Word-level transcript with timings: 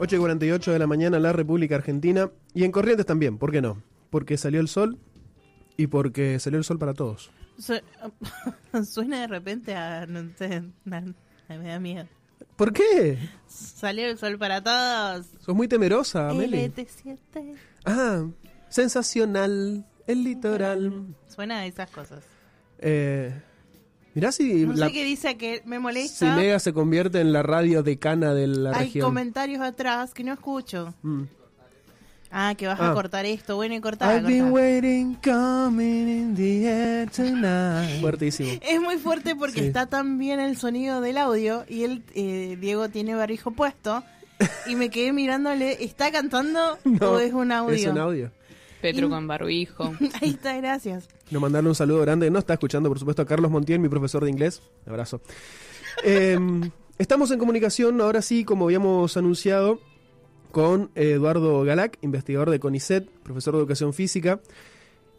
8 0.00 0.16
y 0.16 0.18
48 0.18 0.72
de 0.72 0.78
la 0.78 0.86
mañana 0.86 1.16
en 1.16 1.22
la 1.24 1.32
República 1.32 1.74
Argentina 1.76 2.30
y 2.54 2.64
en 2.64 2.72
Corrientes 2.72 3.06
también, 3.06 3.38
¿por 3.38 3.50
qué 3.50 3.60
no? 3.60 3.82
Porque 4.10 4.36
salió 4.36 4.60
el 4.60 4.68
sol 4.68 4.98
y 5.76 5.86
porque 5.88 6.38
salió 6.38 6.58
el 6.58 6.64
sol 6.64 6.78
para 6.78 6.94
todos. 6.94 7.30
Su- 7.58 7.80
Suena 8.84 9.20
de 9.22 9.26
repente 9.26 9.74
a... 9.74 10.06
No 10.06 10.30
sé, 10.36 10.62
na- 10.84 11.04
me 11.48 11.68
da 11.68 11.78
miedo. 11.80 12.06
¿Por 12.56 12.72
qué? 12.72 13.18
Salió 13.46 14.06
el 14.06 14.18
sol 14.18 14.38
para 14.38 14.62
todos. 14.62 15.26
Sos 15.40 15.54
muy 15.54 15.66
temerosa, 15.68 16.32
Meli. 16.32 16.58
LT7. 16.68 17.56
Ah, 17.84 18.24
sensacional, 18.68 19.84
el 20.06 20.24
litoral. 20.24 21.06
Suena 21.26 21.58
a 21.58 21.66
esas 21.66 21.90
cosas. 21.90 22.22
Eh, 22.78 23.32
mirá 24.18 24.32
si, 24.32 24.66
No 24.66 24.72
la, 24.74 24.86
sé 24.86 24.92
qué 24.92 25.04
dice 25.04 25.36
que 25.36 25.62
me 25.64 25.78
molesta. 25.78 26.34
Mega 26.34 26.58
se 26.58 26.72
convierte 26.72 27.20
en 27.20 27.32
la 27.32 27.42
radio 27.42 27.82
decana 27.84 28.34
de 28.34 28.46
la 28.48 28.70
Hay 28.76 28.86
región. 28.86 29.04
comentarios 29.06 29.60
atrás 29.62 30.12
que 30.12 30.24
no 30.24 30.32
escucho. 30.32 30.92
Mm. 31.02 31.22
Ah, 32.30 32.54
que 32.58 32.66
vas 32.66 32.78
Ah. 32.80 32.90
a 32.90 32.94
cortar 32.94 33.24
esto. 33.24 33.56
Bueno, 33.56 33.74
y 33.74 33.80
cortar. 33.80 34.14
I've 34.18 34.26
been 34.28 34.52
waiting, 34.52 35.14
coming 35.24 36.08
in 36.08 36.34
the 36.34 36.64
air 36.66 37.10
tonight. 37.10 38.00
Fuertísimo. 38.02 38.50
Es 38.62 38.80
muy 38.80 38.96
fuerte 38.98 39.34
porque 39.34 39.60
Sí. 39.60 39.66
está 39.66 39.86
tan 39.86 40.18
bien 40.18 40.38
el 40.40 40.56
sonido 40.58 41.00
del 41.00 41.16
audio 41.16 41.64
y 41.68 41.84
él, 41.84 42.02
eh, 42.14 42.58
Diego, 42.60 42.88
tiene 42.90 43.14
barbijo 43.14 43.52
puesto 43.52 44.02
y 44.66 44.76
me 44.76 44.90
quedé 44.90 45.12
mirándole, 45.14 45.82
¿está 45.82 46.10
cantando 46.12 46.76
No, 46.84 47.12
o 47.12 47.18
es 47.18 47.32
un 47.32 47.50
audio? 47.50 47.74
Es 47.76 47.86
un 47.86 47.98
audio. 47.98 48.30
Petro 48.80 49.08
con 49.08 49.26
barbijo. 49.26 49.94
Ahí 50.20 50.30
está, 50.30 50.56
gracias. 50.56 51.08
Quiero 51.24 51.40
mandarle 51.40 51.68
un 51.68 51.74
saludo 51.74 52.00
grande. 52.00 52.30
No 52.30 52.38
está 52.38 52.54
escuchando, 52.54 52.88
por 52.88 52.98
supuesto, 52.98 53.22
a 53.22 53.26
Carlos 53.26 53.50
Montiel, 53.50 53.80
mi 53.80 53.88
profesor 53.88 54.24
de 54.24 54.30
inglés. 54.30 54.62
Un 54.86 54.92
abrazo. 54.92 55.20
Eh, 56.04 56.38
estamos 56.98 57.30
en 57.30 57.38
comunicación, 57.38 58.00
ahora 58.00 58.22
sí, 58.22 58.44
como 58.44 58.66
habíamos 58.66 59.16
anunciado, 59.16 59.80
con 60.50 60.90
Eduardo 60.94 61.62
Galac, 61.64 61.98
investigador 62.02 62.50
de 62.50 62.60
CONICET, 62.60 63.08
profesor 63.22 63.54
de 63.54 63.60
educación 63.60 63.92
física 63.92 64.40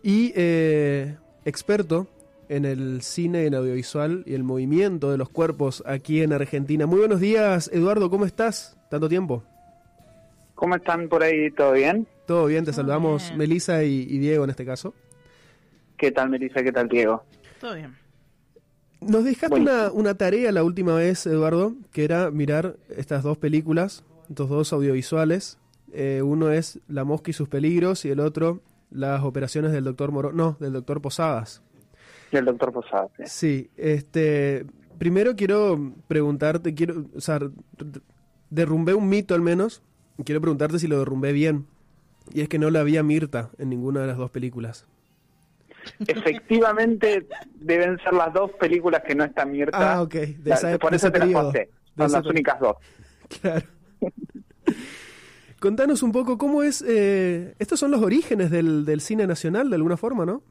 y 0.02 0.31
eh, 0.36 1.17
experto 1.45 2.08
en 2.48 2.66
el 2.66 3.02
cine, 3.03 3.45
en 3.45 3.53
audiovisual 3.53 4.23
y 4.26 4.33
el 4.33 4.44
movimiento 4.44 5.11
de 5.11 5.17
los 5.17 5.30
cuerpos 5.30 5.83
aquí 5.86 6.22
en 6.22 6.33
Argentina. 6.33 6.88
Muy 6.88 7.00
buenos 7.00 7.20
días, 7.20 7.70
Eduardo, 7.72 8.09
¿cómo 8.09 8.26
estás? 8.26 8.76
Tanto 8.89 9.08
tiempo. 9.08 9.44
¿Cómo 10.55 10.76
están 10.76 11.08
por 11.08 11.23
ahí? 11.23 11.52
¿Todo 11.52 11.73
bien? 11.73 12.08
Todo 12.30 12.45
bien, 12.45 12.63
te 12.63 12.69
Muy 12.69 12.75
saludamos 12.75 13.23
bien. 13.30 13.38
Melisa 13.39 13.83
y, 13.83 14.02
y 14.08 14.19
Diego 14.19 14.44
en 14.44 14.52
este 14.52 14.63
caso. 14.63 14.94
¿Qué 15.97 16.11
tal, 16.11 16.30
Melissa? 16.30 16.61
¿Qué 16.61 16.71
tal, 16.71 16.88
Diego? 16.88 17.23
Todo 17.59 17.73
bien. 17.73 17.95
Nos 19.02 19.23
dejaste 19.23 19.47
Bueno. 19.47 19.63
una, 19.63 19.91
una 19.91 20.13
tarea 20.13 20.52
la 20.52 20.63
última 20.63 20.94
vez, 20.94 21.25
Eduardo, 21.25 21.73
que 21.91 22.03
era 22.03 22.30
mirar 22.30 22.75
estas 22.95 23.23
dos 23.23 23.39
películas, 23.39 24.03
estos 24.30 24.47
dos 24.47 24.71
audiovisuales. 24.73 25.58
Eh, 25.91 26.21
uno 26.23 26.52
es 26.52 26.80
La 26.88 27.03
mosca 27.03 27.31
y 27.31 27.33
sus 27.33 27.49
peligros 27.49 28.05
y 28.05 28.11
el 28.11 28.19
otro 28.19 28.61
las 28.91 29.23
operaciones 29.23 29.71
del 29.71 29.86
doctor 29.86 30.11
Moro, 30.11 30.31
no, 30.31 30.55
del 30.59 30.73
doctor 30.73 31.02
Posadas. 31.02 31.64
Y 32.31 32.38
el 32.38 32.45
doctor 32.45 32.71
Posada. 32.71 33.08
sí. 33.17 33.23
Sí, 33.25 33.69
este, 33.75 34.67
primero 34.99 35.36
quiero 35.36 35.93
preguntarte, 36.08 36.75
quiero, 36.75 37.05
o 37.16 37.21
sea, 37.21 37.39
derrumbé 38.52 38.93
un 38.93 39.09
mito 39.09 39.33
al 39.33 39.41
menos, 39.41 39.81
y 40.19 40.23
quiero 40.23 40.41
preguntarte 40.41 40.77
si 40.77 40.86
lo 40.88 40.99
derrumbé 40.99 41.33
bien. 41.33 41.66
Y 42.33 42.41
es 42.41 42.49
que 42.49 42.59
no 42.59 42.69
la 42.69 42.81
había 42.81 43.02
Mirta 43.03 43.49
en 43.58 43.69
ninguna 43.69 44.02
de 44.02 44.08
las 44.08 44.17
dos 44.17 44.30
películas. 44.31 44.88
Efectivamente, 46.08 47.25
deben 47.55 47.97
ser 47.99 48.13
las 48.13 48.31
dos 48.33 48.52
películas 48.59 49.02
que 49.08 49.16
no 49.16 49.23
están 49.23 49.52
Mirta. 49.52 49.94
Ah, 49.95 50.02
ok, 50.02 50.13
de 50.13 50.52
esa- 50.52 50.77
por 50.77 50.94
eso 50.94 51.08
ese 51.08 51.11
te 51.11 51.19
las 51.19 51.27
periodo. 51.27 51.52
De 51.52 51.70
Son 51.98 52.11
las 52.11 52.26
únicas 52.26 52.59
dos. 52.59 52.76
Claro. 53.42 53.65
Contanos 55.59 56.04
un 56.04 56.11
poco 56.11 56.37
cómo 56.37 56.64
es. 56.64 56.83
eh, 56.87 57.54
estos 57.59 57.80
son 57.80 57.92
los 57.92 58.02
orígenes 58.02 58.49
del, 58.49 58.86
del 58.86 59.02
cine 59.02 59.27
nacional, 59.27 59.70
de 59.70 59.75
alguna 59.75 59.98
forma, 59.98 60.25
¿no? 60.25 60.42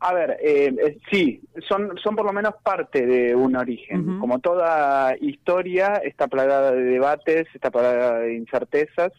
A 0.00 0.12
ver, 0.12 0.36
eh, 0.42 0.74
eh, 0.84 0.98
sí, 1.10 1.40
son, 1.66 1.96
son 2.02 2.14
por 2.16 2.26
lo 2.26 2.32
menos 2.32 2.54
parte 2.62 3.06
de 3.06 3.34
un 3.34 3.56
origen. 3.56 4.18
Como 4.18 4.40
toda 4.40 5.16
historia, 5.18 5.94
está 6.04 6.26
plagada 6.26 6.72
de 6.72 6.82
debates, 6.82 7.46
está 7.54 7.70
plagada 7.70 8.18
de 8.18 8.34
incertezas. 8.34 9.12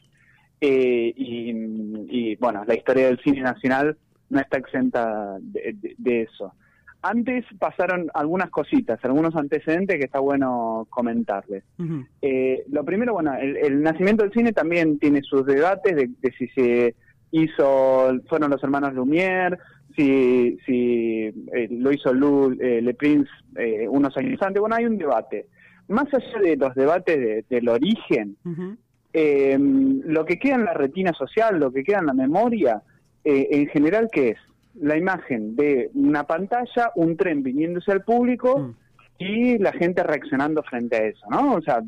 Eh, 0.61 1.13
y, 1.15 1.51
y, 2.09 2.35
bueno, 2.37 2.63
la 2.65 2.75
historia 2.75 3.07
del 3.07 3.19
cine 3.19 3.41
nacional 3.41 3.97
no 4.29 4.39
está 4.39 4.57
exenta 4.57 5.37
de, 5.39 5.75
de- 5.81 5.95
de 5.97 6.21
eso. 6.23 6.53
Antes 7.01 7.45
pasaron 7.59 8.09
algunas 8.15 8.49
cositas, 8.49 8.99
algunos 9.03 9.35
antecedentes 9.35 9.97
que 9.99 10.05
está 10.05 10.19
bueno 10.19 10.87
comentarles. 10.89 11.63
Eh, 12.21 12.63
lo 12.71 12.83
primero, 12.83 13.13
bueno, 13.13 13.35
el, 13.35 13.57
el 13.57 13.81
nacimiento 13.83 14.23
del 14.23 14.33
cine 14.33 14.53
también 14.53 14.97
tiene 14.97 15.21
sus 15.21 15.45
debates 15.45 15.95
de, 15.95 16.09
de 16.19 16.31
si 16.31 16.47
se 16.47 16.95
hizo, 17.29 18.11
fueron 18.27 18.49
los 18.49 18.63
hermanos 18.63 18.93
Lumière, 18.93 19.57
si, 19.95 20.57
si 20.65 21.25
eh, 21.53 21.67
lo 21.69 21.91
hizo 21.91 22.11
Lou, 22.13 22.51
eh, 22.59 22.81
Le 22.81 22.93
Prince 22.95 23.29
eh, 23.57 23.87
unos 23.87 24.17
años 24.17 24.41
antes. 24.41 24.59
Bueno, 24.59 24.75
hay 24.75 24.85
un 24.85 24.97
debate. 24.97 25.45
Más 25.87 26.11
allá 26.11 26.39
de 26.41 26.55
los 26.57 26.73
debates 26.73 27.17
de- 27.19 27.45
del 27.49 27.69
origen, 27.69 28.35
eh, 29.17 29.57
lo 29.59 30.25
que 30.25 30.37
queda 30.37 30.55
en 30.55 30.65
la 30.65 30.73
retina 30.73 31.13
social, 31.13 31.57
lo 31.59 31.71
que 31.71 31.83
queda 31.83 31.99
en 31.99 32.05
la 32.07 32.13
memoria, 32.13 32.81
eh, 33.23 33.47
en 33.51 33.67
general, 33.67 34.09
¿qué 34.11 34.29
es? 34.31 34.37
La 34.79 34.97
imagen 34.97 35.55
de 35.55 35.89
una 35.93 36.23
pantalla, 36.25 36.91
un 36.95 37.15
tren 37.15 37.41
viniéndose 37.43 37.91
al 37.91 38.03
público 38.03 38.59
Mm. 38.59 38.75
y 39.19 39.57
la 39.59 39.71
gente 39.71 40.03
reaccionando 40.03 40.61
frente 40.63 40.95
a 40.97 41.05
eso, 41.05 41.25
¿no? 41.29 41.53
O 41.55 41.61
sea, 41.61 41.81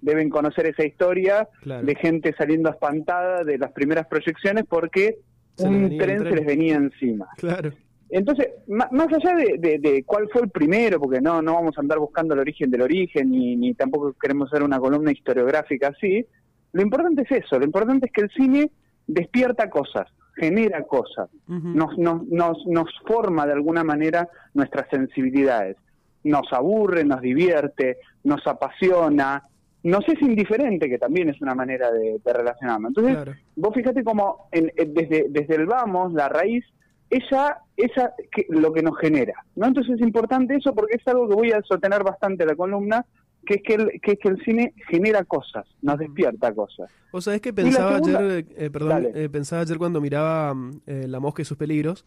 deben 0.00 0.28
conocer 0.28 0.66
esa 0.66 0.84
historia 0.84 1.48
Claro. 1.62 1.86
de 1.86 1.94
gente 1.94 2.34
saliendo 2.36 2.68
espantada 2.70 3.44
de 3.44 3.56
las 3.58 3.70
primeras 3.72 4.06
proyecciones 4.08 4.64
porque 4.68 5.18
un 5.58 5.96
tren, 5.98 6.24
se 6.24 6.30
les 6.34 6.44
venía 6.44 6.74
encima. 6.74 7.26
Claro. 7.38 7.70
Entonces, 8.10 8.48
más 8.66 9.08
allá 9.12 9.36
de, 9.36 9.56
de- 9.58 9.78
de 9.78 10.02
cuál 10.04 10.28
fue 10.32 10.42
el 10.42 10.50
primero, 10.50 10.98
porque 11.00 11.20
no, 11.20 11.40
no 11.40 11.54
vamos 11.54 11.78
a 11.78 11.80
andar 11.80 11.98
buscando 12.00 12.34
el 12.34 12.40
origen 12.40 12.70
del 12.70 12.82
origen, 12.82 13.30
ni, 13.30 13.54
ni 13.56 13.74
tampoco 13.74 14.12
queremos 14.20 14.52
hacer 14.52 14.62
una 14.64 14.78
columna 14.80 15.10
historiográfica 15.12 15.88
así, 15.88 16.26
lo 16.74 16.82
importante 16.82 17.22
es 17.22 17.44
eso, 17.44 17.58
lo 17.58 17.64
importante 17.64 18.06
es 18.06 18.12
que 18.12 18.20
el 18.20 18.30
cine 18.30 18.70
despierta 19.06 19.70
cosas, 19.70 20.06
genera 20.36 20.82
cosas, 20.82 21.28
nos, 21.46 21.96
nos, 21.98 22.26
nos, 22.28 22.58
nos 22.66 22.88
forma 23.06 23.46
de 23.46 23.52
alguna 23.54 23.82
manera 23.84 24.28
nuestras 24.54 24.86
sensibilidades, 24.90 25.76
nos 26.24 26.52
aburre, 26.52 27.04
nos 27.04 27.20
divierte, 27.20 27.98
nos 28.24 28.46
apasiona, 28.46 29.42
nos 29.84 30.08
es 30.08 30.20
indiferente, 30.22 30.88
que 30.88 30.98
también 30.98 31.28
es 31.28 31.40
una 31.42 31.54
manera 31.54 31.90
de, 31.92 32.18
de 32.24 32.32
relacionarnos. 32.32 32.88
Entonces, 32.90 33.14
Claro. 33.14 33.32
vos 33.56 33.74
fíjate 33.74 34.02
como 34.02 34.48
en- 34.50 34.72
en- 34.76 34.94
desde, 34.94 35.26
desde 35.28 35.54
el 35.56 35.66
vamos, 35.66 36.12
la 36.14 36.28
raíz, 36.28 36.64
esa, 37.10 37.58
esa 37.76 38.14
que, 38.32 38.46
lo 38.48 38.72
que 38.72 38.82
nos 38.82 38.96
genera. 38.98 39.34
¿no? 39.56 39.66
Entonces 39.66 39.94
es 39.96 40.00
importante 40.00 40.56
eso 40.56 40.74
porque 40.74 40.96
es 40.96 41.06
algo 41.06 41.28
que 41.28 41.34
voy 41.34 41.52
a 41.52 41.60
sostener 41.62 42.02
bastante 42.02 42.46
la 42.46 42.56
columna, 42.56 43.04
que 43.44 43.54
es 43.54 43.62
que 43.62 43.74
el, 43.74 44.00
que 44.00 44.12
es 44.12 44.18
que 44.18 44.28
el 44.28 44.42
cine 44.44 44.72
genera 44.88 45.24
cosas, 45.24 45.66
nos 45.82 45.98
despierta 45.98 46.52
cosas. 46.54 46.90
O 47.12 47.20
sea, 47.20 47.34
es 47.34 47.40
que 47.40 47.52
pensaba 47.52 47.94
segunda- 47.96 48.18
ayer, 48.20 48.46
eh, 48.56 48.70
perdón, 48.70 49.08
eh, 49.14 49.28
pensaba 49.28 49.62
ayer 49.62 49.78
cuando 49.78 50.00
miraba 50.00 50.52
mm, 50.54 50.80
eh, 50.86 51.06
La 51.08 51.20
Mosca 51.20 51.42
y 51.42 51.44
sus 51.44 51.56
peligros, 51.56 52.04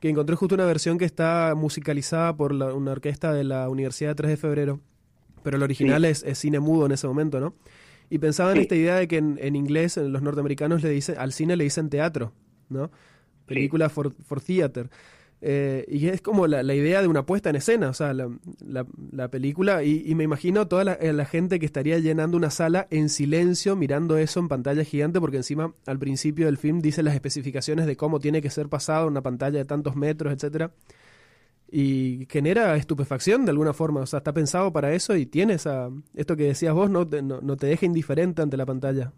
que 0.00 0.08
encontré 0.08 0.36
justo 0.36 0.54
una 0.54 0.64
versión 0.66 0.96
que 0.98 1.04
está 1.04 1.54
musicalizada 1.56 2.36
por 2.36 2.54
la- 2.54 2.72
una 2.74 2.92
orquesta 2.92 3.32
de 3.32 3.44
la 3.44 3.68
Universidad 3.68 4.10
de 4.10 4.14
3 4.16 4.30
de 4.30 4.36
Febrero, 4.36 4.80
pero 5.42 5.56
el 5.56 5.62
original 5.62 6.04
es, 6.04 6.22
es 6.24 6.38
cine 6.38 6.60
mudo 6.60 6.86
en 6.86 6.92
ese 6.92 7.06
momento, 7.06 7.40
¿no? 7.40 7.54
Y 8.10 8.18
pensaba 8.18 8.50
en 8.52 8.56
Sí. 8.56 8.62
esta 8.62 8.74
idea 8.74 8.94
de 8.96 9.06
que 9.08 9.18
en, 9.18 9.38
en 9.40 9.54
inglés 9.56 9.96
en 9.96 10.12
los 10.12 10.22
norteamericanos 10.22 10.82
le 10.82 10.90
dicen, 10.90 11.16
al 11.18 11.32
cine 11.32 11.56
le 11.56 11.64
dicen 11.64 11.90
teatro, 11.90 12.32
¿no? 12.68 12.90
Película 13.46 13.88
for, 13.88 14.12
for 14.24 14.40
theater. 14.40 14.88
Eh, 15.40 15.84
y 15.88 16.08
es 16.08 16.20
como 16.20 16.48
la, 16.48 16.64
la 16.64 16.74
idea 16.74 17.00
de 17.00 17.06
una 17.08 17.24
puesta 17.24 17.50
en 17.50 17.56
escena, 17.56 17.90
o 17.90 17.94
sea, 17.94 18.12
la, 18.12 18.28
la- 18.66 18.86
la 19.12 19.28
película, 19.30 19.84
y, 19.84 20.02
y 20.04 20.14
me 20.16 20.24
imagino 20.24 20.66
toda 20.66 20.84
la, 20.84 20.92
eh, 20.94 21.12
la 21.12 21.26
gente 21.26 21.60
que 21.60 21.66
estaría 21.66 21.98
llenando 22.00 22.36
una 22.36 22.50
sala 22.50 22.88
en 22.90 23.08
silencio 23.08 23.76
mirando 23.76 24.16
eso 24.18 24.40
en 24.40 24.48
pantalla 24.48 24.82
gigante, 24.84 25.20
porque 25.20 25.36
encima 25.36 25.74
al 25.86 25.98
principio 26.00 26.46
del 26.46 26.56
film 26.58 26.80
dice 26.80 27.02
las 27.04 27.14
especificaciones 27.14 27.86
de 27.86 27.96
cómo 27.96 28.18
tiene 28.20 28.42
que 28.42 28.50
ser 28.50 28.68
pasado 28.68 29.06
una 29.06 29.22
pantalla 29.22 29.58
de 29.58 29.64
tantos 29.64 29.94
metros, 29.96 30.32
etcétera 30.32 30.72
y 31.70 32.26
genera 32.30 32.76
estupefacción 32.76 33.44
de 33.44 33.50
alguna 33.50 33.74
forma, 33.74 34.00
o 34.00 34.06
sea, 34.06 34.18
está 34.18 34.32
pensado 34.32 34.72
para 34.72 34.92
eso 34.92 35.14
y 35.16 35.26
tiene 35.26 35.54
esa, 35.54 35.90
esto 36.14 36.36
que 36.36 36.44
decías 36.44 36.72
vos, 36.74 36.88
no 36.90 37.06
te, 37.06 37.20
no, 37.22 37.40
no 37.42 37.56
te 37.56 37.66
deja 37.66 37.84
indiferente 37.86 38.40
ante 38.42 38.56
la 38.56 38.64
pantalla. 38.66 39.12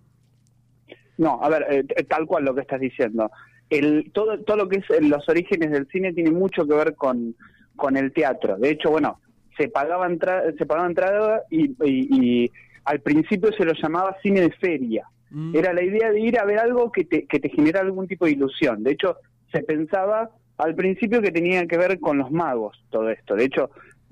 No, 1.19 1.39
a 1.43 1.49
ver, 1.51 1.67
eh, 1.71 2.05
tal 2.05 2.27
cual 2.27 2.45
lo 2.45 2.55
que 2.55 2.63
estás 2.63 2.81
diciendo. 2.81 3.31
El, 3.71 4.11
todo, 4.13 4.39
todo 4.41 4.57
lo 4.57 4.69
que 4.69 4.79
es 4.79 4.91
eh, 4.91 5.01
los 5.01 5.29
orígenes 5.29 5.71
del 5.71 5.87
cine 5.89 6.13
tiene 6.13 6.31
mucho 6.33 6.67
que 6.67 6.75
ver 6.75 6.95
con, 6.97 7.35
con 7.77 7.97
el 7.97 8.13
teatro. 8.13 8.57
De 8.57 8.71
hecho, 8.71 8.91
bueno, 8.91 9.21
se 9.57 9.69
pagaba, 9.69 10.07
entra- 10.09 10.45
se 10.59 10.67
pagaba 10.67 10.89
entrada 10.89 11.43
y, 11.51 11.71
y- 11.85 12.45
y 12.45 12.51
al 12.85 13.01
principio 13.01 13.53
se 13.53 13.65
lo 13.65 13.73
llamaba 13.73 14.17
cine 14.23 14.41
de 14.41 14.51
feria. 14.53 15.07
Mm. 15.31 15.55
Era 15.57 15.73
la 15.73 15.83
idea 15.85 16.11
de 16.11 16.21
ir 16.21 16.39
a 16.39 16.45
ver 16.45 16.59
algo 16.59 16.91
que 16.91 17.05
te, 17.05 17.27
que 17.27 17.39
te 17.39 17.49
genera 17.49 17.81
algún 17.81 18.09
tipo 18.09 18.25
de 18.27 18.33
ilusión. 18.33 18.83
De 18.83 18.91
hecho, 18.93 19.17
se 19.53 19.63
pensaba 19.63 20.31
al 20.59 20.75
principio 20.75 21.23
que 21.23 21.31
tenía 21.31 21.67
que 21.67 21.79
ver 21.79 22.01
con 22.01 22.19
los 22.19 22.31
magos 22.31 22.83
todo 22.91 23.09
esto. 23.11 23.35
De 23.37 23.45
hecho, 23.45 23.71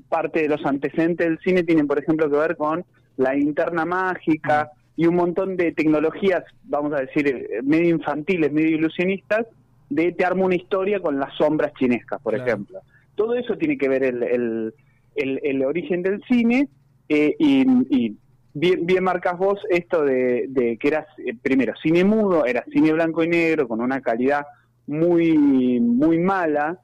parte 0.09 0.43
de 0.43 0.49
los 0.49 0.65
antecedentes 0.65 1.27
del 1.27 1.39
cine 1.41 1.65
tienen, 1.65 1.87
por 1.87 1.99
ejemplo, 1.99 2.31
que 2.31 2.37
ver 2.37 2.57
con 2.57 2.85
la 3.17 3.35
linterna 3.35 3.85
mágica, 3.85 4.71
y 4.99 5.07
un 5.07 5.15
montón 5.15 5.57
de 5.57 5.71
tecnologías, 5.71 6.43
vamos 6.65 6.93
a 6.93 7.01
decir, 7.03 7.29
eh, 7.29 7.61
medio 7.63 7.91
infantiles, 7.91 8.53
medio 8.53 8.77
ilusionistas, 8.77 9.47
de 9.89 10.11
te 10.11 10.25
armo 10.25 10.45
una 10.45 10.57
historia 10.57 10.99
con 10.99 11.21
las 11.21 11.33
sombras 11.37 11.73
chinescas, 11.79 12.21
por 12.21 12.35
Claro. 12.35 12.47
ejemplo. 12.51 12.81
Todo 13.15 13.35
eso 13.37 13.57
tiene 13.57 13.79
que 13.79 13.89
ver 13.89 14.03
el, 14.03 14.23
el, 14.25 14.75
el- 15.15 15.41
el 15.45 15.65
origen 15.65 16.03
del 16.03 16.21
cine 16.25 16.69
eh, 17.09 17.35
y, 17.39 17.65
y 17.97 18.17
bien, 18.55 18.85
bien 18.87 19.05
marcas 19.05 19.39
vos 19.39 19.61
esto 19.71 20.05
de, 20.05 20.47
de 20.49 20.77
que 20.79 20.89
era 20.89 21.07
eh, 21.25 21.33
primero 21.41 21.75
cine 21.81 22.03
mudo, 22.05 22.45
era 22.45 22.65
cine 22.73 22.93
blanco 22.93 23.23
y 23.23 23.29
negro 23.29 23.69
con 23.69 23.81
una 23.81 24.01
calidad 24.01 24.45
muy 24.89 25.79
muy 25.81 26.19
mala 26.19 26.81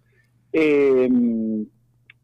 eh, 0.53 1.09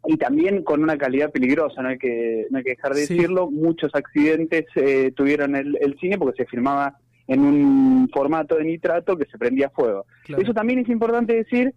y 0.06 0.16
también 0.16 0.62
con 0.62 0.82
una 0.82 0.96
calidad 0.96 1.30
peligrosa, 1.30 1.82
no 1.82 1.88
hay 1.90 1.98
que, 1.98 2.46
no 2.50 2.58
hay 2.58 2.64
que 2.64 2.70
dejar 2.70 2.94
de 2.94 3.04
Sí. 3.06 3.14
decirlo. 3.14 3.50
Muchos 3.50 3.94
accidentes 3.94 4.64
eh, 4.76 5.12
tuvieron 5.14 5.56
el, 5.56 5.76
el 5.80 5.98
cine 5.98 6.16
porque 6.18 6.42
se 6.44 6.48
filmaba 6.48 6.96
en 7.26 7.40
un 7.40 8.08
formato 8.12 8.56
de 8.56 8.64
nitrato 8.64 9.16
que 9.16 9.26
se 9.26 9.38
prendía 9.38 9.70
fuego. 9.70 10.06
Claro. 10.24 10.42
Eso 10.42 10.52
también 10.54 10.80
es 10.80 10.88
importante 10.88 11.34
decir 11.34 11.74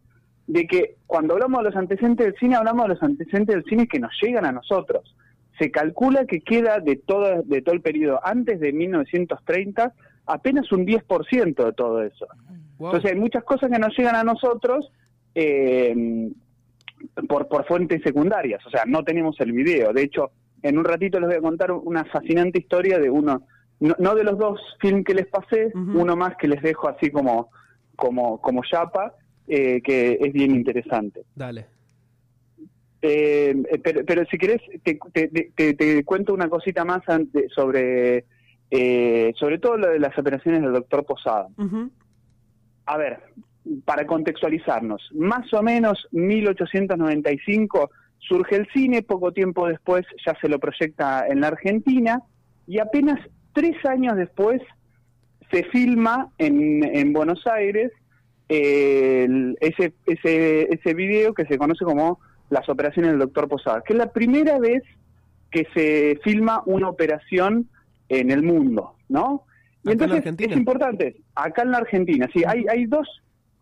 de 0.48 0.66
que 0.68 0.96
cuando 1.06 1.34
hablamos 1.34 1.60
de 1.64 1.70
los 1.70 1.76
antecedentes 1.76 2.26
del 2.26 2.36
cine, 2.40 2.56
hablamos 2.56 2.84
de 2.88 2.94
los 2.96 3.04
antecedentes 3.04 3.56
del 3.56 3.66
cine 3.66 3.88
que 3.88 4.00
nos 4.00 4.12
llegan 4.22 4.46
a 4.46 4.52
nosotros. 4.52 5.16
Se 5.60 5.70
calcula 5.70 6.26
que 6.26 6.42
queda 6.42 6.80
de 6.80 6.96
todo, 6.96 7.44
de 7.44 7.62
todo 7.62 7.76
el 7.76 7.82
periodo 7.82 8.20
antes 8.24 8.60
de 8.60 8.74
1930 8.74 9.94
apenas 10.26 10.72
un 10.72 10.86
10% 10.88 11.66
de 11.66 11.74
todo 11.74 12.02
eso. 12.02 12.26
Wow. 12.80 12.88
Entonces 12.90 13.12
hay 13.12 13.20
muchas 13.20 13.44
cosas 13.44 13.70
que 13.70 13.78
nos 13.80 13.96
llegan 13.98 14.16
a 14.16 14.24
nosotros 14.24 14.92
eh, 15.36 16.30
por, 17.28 17.48
por 17.48 17.66
fuentes 17.66 18.02
secundarias, 18.04 18.66
o 18.66 18.70
sea, 18.70 18.84
no 18.86 19.04
tenemos 19.04 19.40
el 19.40 19.52
video. 19.52 19.94
De 19.94 20.04
hecho, 20.04 20.32
en 20.62 20.78
un 20.78 20.86
ratito 20.86 21.20
les 21.20 21.30
voy 21.30 21.38
a 21.38 21.42
contar 21.42 21.72
una 21.72 22.06
fascinante 22.06 22.60
historia 22.60 22.98
de 23.00 23.10
uno, 23.10 23.46
no, 23.80 23.96
no 24.00 24.16
de 24.16 24.24
los 24.24 24.38
dos 24.38 24.60
films 24.80 25.04
que 25.06 25.14
les 25.14 25.28
pasé, 25.28 25.72
uno 25.76 26.16
más 26.16 26.36
que 26.38 26.48
les 26.48 26.62
dejo 26.62 26.88
así 26.88 27.12
como, 27.12 27.50
como, 27.96 28.40
como 28.42 28.62
chapa, 28.64 29.14
eh, 29.48 29.82
que 29.82 30.18
es 30.22 30.32
bien 30.34 30.56
interesante. 30.56 31.24
Dale. 31.36 31.68
Eh, 33.02 33.54
pero, 33.84 34.06
pero 34.06 34.24
si 34.26 34.38
querés, 34.38 34.62
te, 34.84 34.98
te- 35.12 35.28
te- 35.56 35.74
te 35.74 36.04
cuento 36.06 36.34
una 36.34 36.48
cosita 36.48 36.86
más 36.86 37.02
ante- 37.10 37.50
sobre, 37.50 38.24
eh, 38.72 39.34
sobre 39.38 39.60
todo 39.60 39.78
lo 39.78 39.90
de 39.90 40.00
las 40.00 40.18
operaciones 40.18 40.62
del 40.62 40.72
doctor 40.72 41.06
Posada. 41.06 41.48
A 42.86 42.98
ver, 42.98 43.20
para 43.86 44.06
contextualizarnos, 44.06 45.10
más 45.14 45.52
o 45.54 45.62
menos 45.64 46.08
1895 46.12 47.90
surge 48.20 48.56
el 48.56 48.68
cine, 48.74 49.02
poco 49.02 49.32
tiempo 49.32 49.68
después 49.68 50.06
ya 50.26 50.36
se 50.40 50.48
lo 50.50 50.60
proyecta 50.60 51.28
en 51.28 51.42
la 51.42 51.48
Argentina 51.48 52.22
y 52.68 52.80
apenas 52.80 53.20
tres 53.54 53.76
años 53.86 54.16
después 54.18 54.62
se 55.52 55.64
filma 55.66 56.30
en, 56.38 56.84
en 56.84 57.14
Buenos 57.14 57.46
Aires 57.48 57.92
eh, 58.50 59.24
el- 59.26 59.58
ese, 59.62 59.94
ese, 60.06 60.74
ese 60.74 60.94
video 60.94 61.34
que 61.34 61.46
se 61.46 61.58
conoce 61.58 61.86
como 61.86 62.20
las 62.50 62.68
operaciones 62.70 63.12
del 63.12 63.20
doctor 63.20 63.48
Posada, 63.48 63.82
que 63.86 63.94
es 63.94 64.00
la 64.00 64.12
primera 64.12 64.60
vez 64.60 64.84
que 65.52 65.68
se 65.74 66.20
filma 66.24 66.62
una 66.66 66.90
operación 66.90 67.68
en 68.10 68.32
el 68.32 68.44
mundo, 68.44 68.96
¿no? 69.10 69.44
Y 69.84 69.88
en 69.88 69.92
entonces 69.94 70.18
Argentina. 70.18 70.52
es 70.54 70.58
importante, 70.58 71.16
acá 71.36 71.62
en 71.64 71.72
la 71.72 71.78
Argentina, 71.80 72.30
sí, 72.34 72.44
hay, 72.46 72.66
hay 72.70 72.86
dos, 72.86 73.08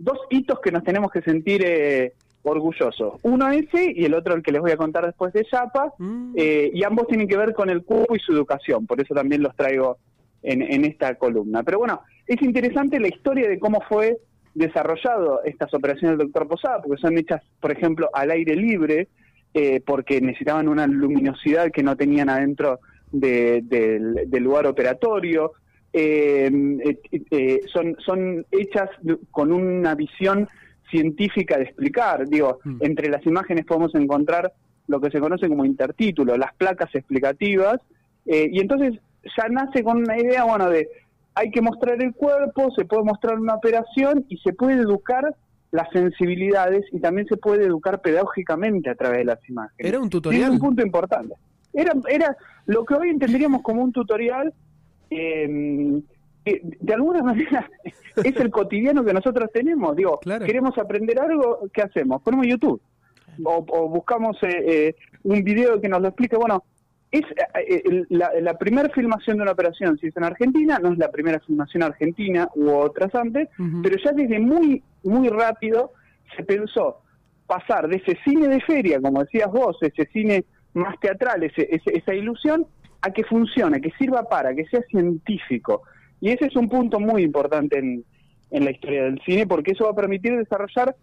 dos 0.03 0.19
hitos 0.30 0.59
que 0.59 0.71
nos 0.71 0.83
tenemos 0.83 1.12
que 1.12 1.21
sentir 1.21 1.62
eh, 1.65 2.13
orgullosos. 2.44 3.19
Uno 3.24 3.50
ese 3.51 3.94
y 3.95 4.06
el 4.06 4.13
otro 4.13 4.33
el 4.33 4.42
que 4.42 4.51
les 4.51 4.62
voy 4.62 4.71
a 4.71 4.77
contar 4.77 5.06
después 5.06 5.31
de 5.33 5.45
Chapa, 5.45 5.94
Mm. 5.98 6.33
eh, 6.36 6.71
y 6.74 6.83
ambos 6.83 7.07
tienen 7.07 7.27
que 7.27 7.38
ver 7.38 7.53
con 7.53 7.69
el 7.69 7.83
cuerpo 7.83 8.15
y 8.15 8.19
su 8.19 8.31
educación, 8.33 8.88
por 8.88 9.00
eso 9.00 9.13
también 9.13 9.44
los 9.44 9.56
traigo 9.56 9.98
en, 10.44 10.62
en 10.63 10.86
esta 10.86 11.15
columna. 11.15 11.62
Pero 11.63 11.77
bueno, 11.80 12.01
es 12.25 12.42
interesante 12.42 13.00
la 13.00 13.07
historia 13.09 13.48
de 13.48 13.59
cómo 13.59 13.81
fue 13.88 14.18
desarrollado 14.56 15.42
estas 15.44 15.74
operaciones 15.74 16.18
del 16.18 16.27
doctor 16.27 16.48
Posada, 16.48 16.81
porque 16.81 17.00
son 17.01 17.18
hechas, 17.18 17.42
por 17.59 17.71
ejemplo, 17.71 18.09
al 18.13 18.31
aire 18.31 18.56
libre, 18.56 19.07
eh, 19.53 19.81
porque 19.86 20.19
necesitaban 20.21 20.68
una 20.68 20.88
luminosidad 20.88 21.71
que 21.71 21.83
no 21.83 21.95
tenían 21.95 22.30
adentro 22.30 22.80
de- 23.12 23.62
del, 23.63 24.30
del 24.30 24.44
lugar 24.44 24.65
operatorio. 24.65 25.51
Eh, 25.93 26.49
eh, 26.85 27.21
eh, 27.31 27.59
son, 27.71 27.95
son 28.05 28.45
hechas 28.51 28.89
con 29.29 29.51
una 29.51 29.93
visión 29.95 30.47
científica 30.89 31.57
de 31.57 31.63
explicar. 31.63 32.27
Digo, 32.27 32.59
Mm. 32.63 32.77
entre 32.81 33.09
las 33.09 33.25
imágenes 33.25 33.65
podemos 33.65 33.93
encontrar 33.95 34.53
lo 34.88 34.99
que 35.01 35.09
se 35.11 35.19
conoce 35.19 35.47
como 35.47 35.65
intertítulo, 35.65 36.38
las 36.38 36.53
placas 36.55 36.93
explicativas, 36.95 37.79
eh, 38.25 38.49
y 38.51 38.59
entonces 38.59 38.99
ya 39.38 39.47
nace 39.49 39.83
con 39.83 39.97
una 39.99 40.17
idea, 40.17 40.43
bueno, 40.43 40.69
de 40.69 40.88
hay 41.33 41.49
que 41.51 41.61
mostrar 41.61 42.01
el 42.01 42.13
cuerpo, 42.13 42.71
se 42.75 42.83
puede 42.85 43.03
mostrar 43.03 43.39
una 43.39 43.55
operación 43.55 44.25
y 44.27 44.38
se 44.39 44.51
puede 44.53 44.81
educar 44.81 45.33
las 45.71 45.89
sensibilidades 45.91 46.83
y 46.91 46.99
también 46.99 47.25
se 47.27 47.38
puede 47.38 47.63
educar 47.65 48.01
pedagógicamente 48.01 48.89
a 48.89 48.95
través 48.95 49.19
de 49.19 49.25
las 49.25 49.49
imágenes. 49.49 49.75
Era 49.77 49.97
un 49.99 50.03
Sí, 50.03 50.07
es 50.07 50.11
tutorial. 50.11 50.51
un 50.51 50.59
punto 50.59 50.85
importante. 50.85 51.35
Era, 51.73 51.93
era 52.09 52.35
lo 52.65 52.83
que 52.83 52.95
hoy 52.95 53.09
entenderíamos 53.09 53.61
como 53.61 53.81
un 53.81 53.93
tutorial, 53.93 54.53
eh, 55.11 56.01
que 56.43 56.61
de 56.63 56.93
alguna 56.93 57.21
manera 57.31 57.69
es 58.23 58.35
el 58.37 58.49
cotidiano 58.49 59.03
que 59.05 59.13
nosotros 59.13 59.49
tenemos. 59.53 59.95
Digo, 59.95 60.19
Claro. 60.19 60.45
queremos 60.45 60.77
aprender 60.77 61.19
algo, 61.19 61.59
¿qué 61.73 61.81
hacemos? 61.83 62.21
Ponemos 62.23 62.47
YouTube. 62.47 62.81
O, 63.43 63.65
o 63.69 63.87
buscamos 63.89 64.37
eh, 64.43 64.47
eh, 64.67 64.95
un 65.23 65.43
video 65.43 65.79
que 65.79 65.87
nos 65.87 66.01
lo 66.01 66.09
explique. 66.09 66.35
Bueno, 66.35 66.63
es 67.11 67.21
eh, 67.21 67.81
eh, 67.85 68.03
la, 68.09 68.31
la 68.41 68.57
primera 68.57 68.89
filmación 68.89 69.37
de 69.37 69.43
una 69.43 69.51
operación, 69.53 69.97
si 69.97 70.07
es 70.07 70.17
en 70.17 70.23
Argentina, 70.23 70.79
no 70.81 70.91
es 70.91 70.97
la 70.97 71.11
primera 71.11 71.39
filmación 71.39 71.83
argentina 71.83 72.49
u 72.55 72.69
otras 72.71 73.13
antes, 73.15 73.47
pero 73.83 73.95
ya 74.03 74.11
desde 74.13 74.39
muy, 74.39 74.81
muy 75.03 75.29
rápido 75.29 75.91
se 76.35 76.43
pensó 76.43 77.01
pasar 77.47 77.87
de 77.89 77.97
ese 77.97 78.17
cine 78.23 78.47
de 78.47 78.61
feria, 78.61 78.99
como 79.01 79.21
decías 79.23 79.51
vos, 79.51 79.77
ese 79.81 80.05
cine 80.11 80.45
más 80.73 80.97
teatral, 81.01 81.43
ese, 81.43 81.67
ese- 81.69 81.97
esa 81.97 82.13
ilusión, 82.13 82.65
a 83.01 83.12
que 83.12 83.24
funcione, 83.24 83.81
que 83.81 83.92
sirva 83.98 84.24
para, 84.24 84.53
que 84.53 84.65
sea 84.65 84.81
científico. 84.89 85.81
Y 86.19 86.30
ese 86.31 86.45
es 86.48 86.56
un 86.56 86.69
punto 86.69 87.00
muy 87.00 87.24
importante 87.24 87.80
en, 87.80 88.03
en 88.51 88.65
la 88.65 88.71
historia 88.71 89.03
del 89.06 89.19
cine, 89.25 89.48
porque 89.48 89.71
eso 89.71 89.86
va 89.86 89.92
a 89.92 89.95
permitir 89.95 90.38
desarrollar 90.38 90.95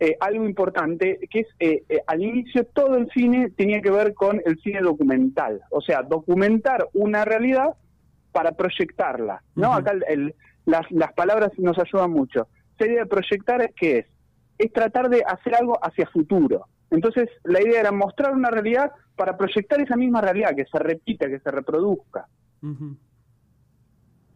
eh, 0.00 0.16
algo 0.20 0.44
importante, 0.44 1.18
que 1.30 1.40
es, 1.40 1.46
eh, 1.60 1.84
eh, 1.88 2.00
al 2.06 2.22
inicio 2.22 2.64
todo 2.64 2.96
el 2.96 3.08
cine 3.10 3.50
tenía 3.50 3.80
que 3.80 3.90
ver 3.90 4.14
con 4.14 4.42
el 4.44 4.58
cine 4.60 4.80
documental, 4.80 5.60
o 5.70 5.80
sea, 5.80 6.02
documentar 6.02 6.88
una 6.92 7.24
realidad 7.24 7.74
para 8.32 8.52
proyectarla, 8.52 9.42
¿no? 9.54 9.72
Acá 9.72 9.92
el- 9.92 10.04
el- 10.08 10.34
las, 10.66 10.90
las 10.90 11.12
palabras 11.12 11.50
nos 11.58 11.78
ayudan 11.78 12.10
mucho. 12.10 12.48
Idea 12.80 13.00
de 13.04 13.06
proyectar, 13.06 13.72
¿qué 13.74 13.98
es? 13.98 14.06
Es 14.58 14.72
tratar 14.72 15.08
de 15.08 15.22
hacer 15.24 15.54
algo 15.54 15.78
hacia 15.84 16.06
futuro. 16.08 16.66
Entonces, 16.92 17.28
la 17.42 17.60
idea 17.60 17.80
era 17.80 17.90
mostrar 17.90 18.32
una 18.32 18.50
realidad 18.50 18.92
para 19.16 19.36
proyectar 19.36 19.80
esa 19.80 19.96
misma 19.96 20.20
realidad, 20.20 20.54
que 20.54 20.66
se 20.66 20.78
repita, 20.78 21.26
que 21.26 21.40
se 21.40 21.50
reproduzca. 21.50 22.28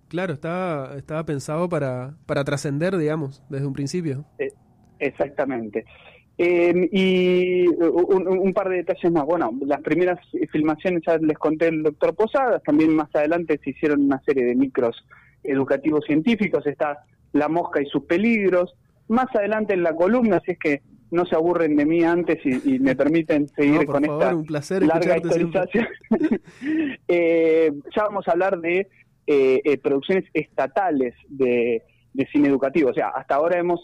Claro, 0.09 0.33
estaba, 0.33 0.97
estaba 0.97 1.25
pensado 1.25 1.69
para, 1.69 2.17
para 2.27 2.43
trascender, 2.43 2.97
digamos, 2.97 3.43
desde 3.49 3.67
un 3.67 3.73
principio. 3.73 4.25
Exactamente. 4.99 5.85
Eh, 6.39 6.89
y 6.93 7.67
un, 7.69 8.29
un 8.29 8.53
par 8.53 8.69
de 8.69 8.77
detalles 8.77 9.13
más. 9.13 9.25
Bueno, 9.25 9.53
las 9.65 9.81
primeras 9.81 10.19
filmaciones 10.51 11.03
ya 11.07 11.19
les 11.19 11.39
conté 11.39 11.69
el 11.69 11.83
doctor 11.83 12.15
Posadas, 12.15 12.63
también 12.63 12.95
más 12.95 13.09
adelante 13.15 13.61
se 13.63 13.71
hicieron 13.71 14.03
una 14.03 14.21
serie 14.23 14.45
de 14.45 14.55
micros 14.55 14.97
educativos 15.43 16.05
científicos, 16.05 16.67
está 16.67 17.05
La 17.33 17.49
mosca 17.49 17.81
y 17.81 17.87
sus 17.87 18.05
peligros. 18.05 18.75
Más 19.09 19.27
adelante 19.35 19.75
en 19.75 19.83
la 19.83 19.95
columna, 19.95 20.41
si 20.45 20.53
es 20.53 20.59
que 20.59 20.83
no 21.11 21.25
se 21.27 21.35
aburren 21.37 21.77
de 21.77 21.87
mí 21.87 22.03
antes 22.03 22.39
y, 22.45 22.75
y 22.75 22.79
me 22.79 22.97
permiten 22.97 23.49
seguir 23.57 23.81
No, 23.81 23.93
con 23.93 24.05
favor, 24.05 24.23
esta 24.23 24.35
un 24.37 24.45
placer 24.47 24.83
larga 24.85 25.15
actualización. 25.15 25.87
Eh, 27.09 27.73
ya 27.95 28.03
vamos 28.05 28.27
a 28.29 28.33
hablar 28.33 28.61
de 28.61 28.89
eh, 29.27 29.61
eh, 29.65 29.79
producciones 29.79 30.25
estatales 30.35 31.15
de, 31.29 31.83
de 32.13 32.27
cine 32.33 32.49
educativo. 32.49 32.91
O 32.91 32.95
sea, 32.95 33.09
hasta 33.09 33.35
ahora 33.37 33.59
hemos, 33.59 33.81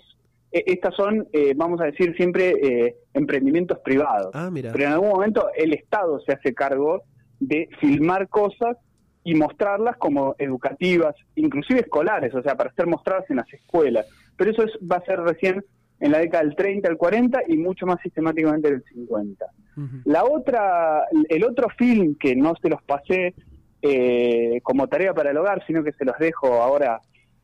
eh, 0.50 0.64
estas 0.66 0.94
son, 0.94 1.26
eh, 1.32 1.52
vamos 1.56 1.80
a 1.80 1.84
decir 1.84 2.14
siempre, 2.16 2.50
eh, 2.50 2.96
emprendimientos 3.14 3.78
privados. 3.84 4.30
Ah, 4.34 4.50
mira. 4.50 4.72
Pero 4.72 4.84
en 4.86 4.92
algún 4.92 5.10
momento 5.10 5.48
el 5.56 5.72
Estado 5.72 6.20
se 6.20 6.32
hace 6.32 6.54
cargo 6.54 7.02
de 7.40 7.68
filmar 7.80 8.28
cosas 8.28 8.76
y 9.24 9.34
mostrarlas 9.34 9.96
como 9.98 10.34
educativas, 10.38 11.14
inclusive 11.36 11.80
escolares, 11.80 12.34
o 12.34 12.42
sea, 12.42 12.56
para 12.56 12.72
ser 12.72 12.86
mostradas 12.86 13.28
en 13.30 13.36
las 13.36 13.52
escuelas. 13.52 14.06
Pero 14.36 14.50
eso 14.50 14.64
es- 14.64 14.78
va 14.90 14.96
a 14.96 15.04
ser 15.04 15.20
recién 15.20 15.64
en 16.02 16.12
la 16.12 16.18
década 16.18 16.44
del 16.44 16.54
30, 16.56 16.88
el 16.88 16.96
40 16.96 17.42
y 17.48 17.56
mucho 17.56 17.86
más 17.86 17.98
sistemáticamente 18.02 18.68
en 18.68 18.74
el 18.74 18.84
50. 18.84 19.46
Ujú. 19.76 19.86
La 20.04 20.24
otra, 20.24 21.04
el 21.28 21.44
otro 21.44 21.68
film 21.78 22.16
que 22.18 22.36
no 22.36 22.54
se 22.60 22.68
los 22.68 22.82
pasé 22.82 23.34
eh, 23.80 24.60
como 24.62 24.86
tarea 24.88 25.14
para 25.14 25.30
el 25.30 25.36
hogar, 25.38 25.64
sino 25.66 25.82
que 25.82 25.92
se 25.92 26.04
los 26.04 26.18
dejo 26.18 26.60
ahora 26.62 27.00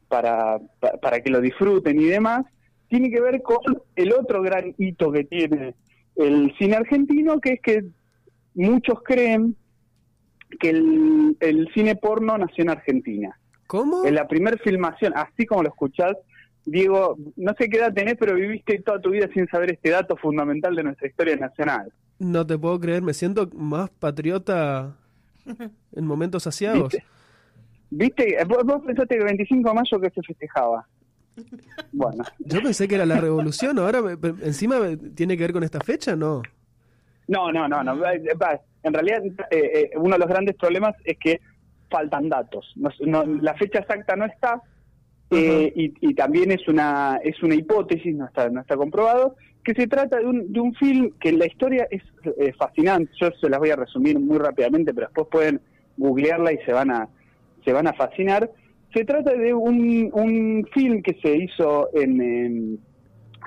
para, 0.09 0.59
pa- 0.81 0.93
para 1.01 1.21
que 1.21 1.31
lo 1.31 1.41
disfruten 1.41 2.01
y 2.01 2.05
demás, 2.05 2.45
tiene 2.89 3.11
que 3.11 3.21
ver 3.21 3.43
con 3.43 3.59
el 3.97 4.13
otro 4.13 4.43
gran 4.43 4.75
hito 4.79 5.11
que 5.13 5.25
tiene 5.25 5.75
el 6.17 6.53
cine 6.59 6.77
argentino, 6.77 7.41
que 7.41 7.53
es 7.55 7.61
que 7.61 7.85
muchos 8.55 9.03
creen 9.05 9.55
que 10.59 10.71
el, 10.71 11.37
el 11.41 11.69
cine 11.75 11.95
porno 11.97 12.37
nació 12.39 12.63
en 12.65 12.71
Argentina. 12.71 13.39
¿Cómo? 13.67 14.05
En 14.07 14.15
la 14.15 14.27
primer 14.27 14.59
filmación, 14.61 15.13
así 15.15 15.45
como 15.47 15.63
lo 15.63 15.69
escuchás, 15.69 16.15
Diego, 16.65 17.17
no 17.37 17.55
sé 17.59 17.69
qué 17.71 17.79
edad 17.79 17.93
tenés, 17.95 18.17
pero 18.19 18.35
viviste 18.35 18.79
toda 18.81 19.01
tu 19.01 19.11
vida 19.11 19.29
sin 19.33 19.47
saber 19.49 19.71
este 19.73 19.91
dato 19.91 20.17
fundamental 20.17 20.75
de 20.77 20.83
nuestra 20.83 21.09
historia 21.09 21.37
nacional. 21.37 21.93
No 22.19 22.47
te 22.47 22.59
puedo 22.59 22.79
creer, 22.81 23.03
me 23.03 23.15
siento 23.15 23.49
más 23.55 23.89
patriota 23.91 24.97
en 25.93 26.05
momentos 26.07 26.47
asiados. 26.47 26.93
¿Viste? 26.93 27.05
¿Viste? 27.91 28.45
Vos, 28.47 28.65
vos 28.65 28.83
pensaste 28.85 29.15
que 29.15 29.21
el 29.21 29.27
25 29.27 29.69
de 29.69 29.75
mayo 29.75 30.01
que 30.01 30.11
se 30.11 30.23
festejaba. 30.23 30.87
Bueno, 31.93 32.25
Yo 32.41 32.61
pensé 32.63 32.87
que 32.89 32.97
era 32.97 33.07
la 33.07 33.21
revolución, 33.21 33.79
ahora 33.79 34.03
me- 34.03 34.19
encima 34.45 34.77
tiene 35.15 35.37
que 35.37 35.45
ver 35.45 35.53
con 35.53 35.63
esta 35.63 35.81
fecha, 35.81 36.17
¿no? 36.17 36.43
no, 37.29 37.53
no, 37.53 37.69
no, 37.69 37.83
no. 37.85 37.99
va- 37.99 38.13
va, 38.43 38.61
En 38.83 38.93
realidad, 38.93 39.23
eh, 39.51 39.61
eh, 39.75 39.91
uno 39.97 40.15
de 40.15 40.19
los 40.19 40.29
grandes 40.29 40.57
problemas 40.57 40.95
es 41.05 41.17
que 41.19 41.41
faltan 41.91 42.29
datos. 42.29 42.73
No- 42.77 42.91
no- 43.07 43.25
la 43.25 43.55
fecha 43.55 43.79
exacta 43.79 44.17
no 44.17 44.25
está 44.27 44.61
eh, 45.31 45.73
y, 45.75 45.95
y 46.01 46.15
también 46.15 46.51
es 46.53 46.67
una 46.69 47.21
es 47.23 47.43
una 47.43 47.55
hipótesis, 47.55 48.15
no 48.15 48.27
está 48.27 48.49
no 48.49 48.61
está 48.61 48.77
comprobado, 48.77 49.37
que 49.63 49.75
se 49.75 49.87
trata 49.87 50.19
de 50.19 50.27
un, 50.27 50.53
de 50.53 50.61
un 50.61 50.75
film 50.75 51.13
que 51.21 51.33
la 51.33 51.47
historia 51.47 51.87
es 51.91 52.03
eh, 52.39 52.53
fascinante. 52.59 53.13
Yo 53.21 53.31
se 53.41 53.49
las 53.49 53.59
voy 53.59 53.71
a 53.71 53.77
resumir 53.77 54.19
muy 54.19 54.39
rápidamente, 54.39 54.95
pero 54.95 55.09
después 55.09 55.29
pueden 55.31 55.61
googlearla 55.97 56.53
y 56.53 56.59
se 56.59 56.73
van 56.73 56.91
a 56.91 57.09
se 57.65 57.73
van 57.73 57.87
a 57.87 57.93
fascinar. 57.93 58.51
Se 58.95 59.05
trata 59.05 59.35
de 59.35 59.53
un, 59.53 60.09
un 60.13 60.67
film 60.73 61.03
que 61.03 61.19
se 61.21 61.37
hizo 61.37 61.91
en, 61.93 62.79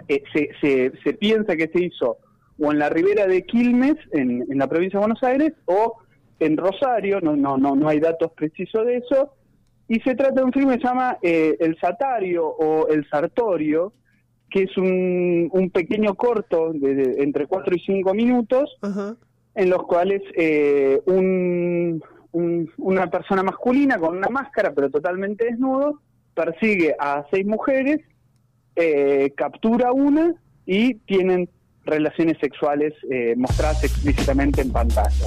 eh, 0.07 0.23
se, 0.31 0.49
se, 0.61 0.91
se 1.03 1.13
piensa 1.13 1.55
que 1.55 1.67
se 1.67 1.85
hizo 1.85 2.17
o 2.59 2.71
en 2.71 2.77
la 2.77 2.89
ribera 2.89 3.25
de 3.25 3.43
Quilmes, 3.43 3.95
en, 4.11 4.45
en 4.47 4.57
la 4.57 4.67
provincia 4.67 4.99
de 4.99 5.05
Buenos 5.05 5.23
Aires, 5.23 5.53
o 5.65 5.97
en 6.39 6.57
Rosario, 6.57 7.19
no, 7.21 7.35
no, 7.35 7.57
no, 7.57 7.75
no 7.75 7.87
hay 7.87 7.99
datos 7.99 8.31
precisos 8.33 8.85
de 8.85 8.97
eso, 8.97 9.33
y 9.95 9.99
se 10.01 10.15
trata 10.15 10.35
de 10.35 10.43
un 10.43 10.53
film 10.53 10.69
que 10.69 10.75
se 10.79 10.83
llama 10.87 11.17
eh, 11.21 11.55
El 11.59 11.77
Satario 11.79 12.45
o 12.47 12.87
El 12.87 13.07
Sartorio, 13.09 13.93
que 14.49 14.63
es 14.63 14.77
un, 14.77 15.49
un 15.51 15.69
pequeño 15.69 16.15
corto 16.15 16.71
de, 16.73 16.95
de 16.95 17.23
entre 17.23 17.45
4 17.47 17.75
y 17.75 17.79
5 17.79 18.13
minutos, 18.13 18.77
en 19.55 19.69
los 19.69 19.83
cuales 19.83 20.21
eh, 20.35 21.01
un, 21.05 22.01
un- 22.31 22.69
una 22.77 23.07
persona 23.07 23.43
masculina 23.43 23.97
con 23.97 24.15
una 24.17 24.29
máscara, 24.29 24.71
pero 24.73 24.89
totalmente 24.89 25.45
desnudo, 25.45 25.99
persigue 26.33 26.95
a 26.97 27.25
seis 27.29 27.45
mujeres, 27.45 27.99
eh, 28.75 29.33
captura 29.35 29.91
una 29.91 30.33
y 30.65 30.93
tienen 31.05 31.49
relaciones 31.83 32.37
sexuales 32.39 32.93
eh, 33.09 33.33
mostradas 33.35 33.83
explícitamente 33.83 34.61
en 34.61 34.71
pantalla. 34.71 35.25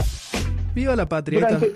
Viva 0.75 0.97
la 0.97 1.07
patria. 1.07 1.41
Durante- 1.41 1.73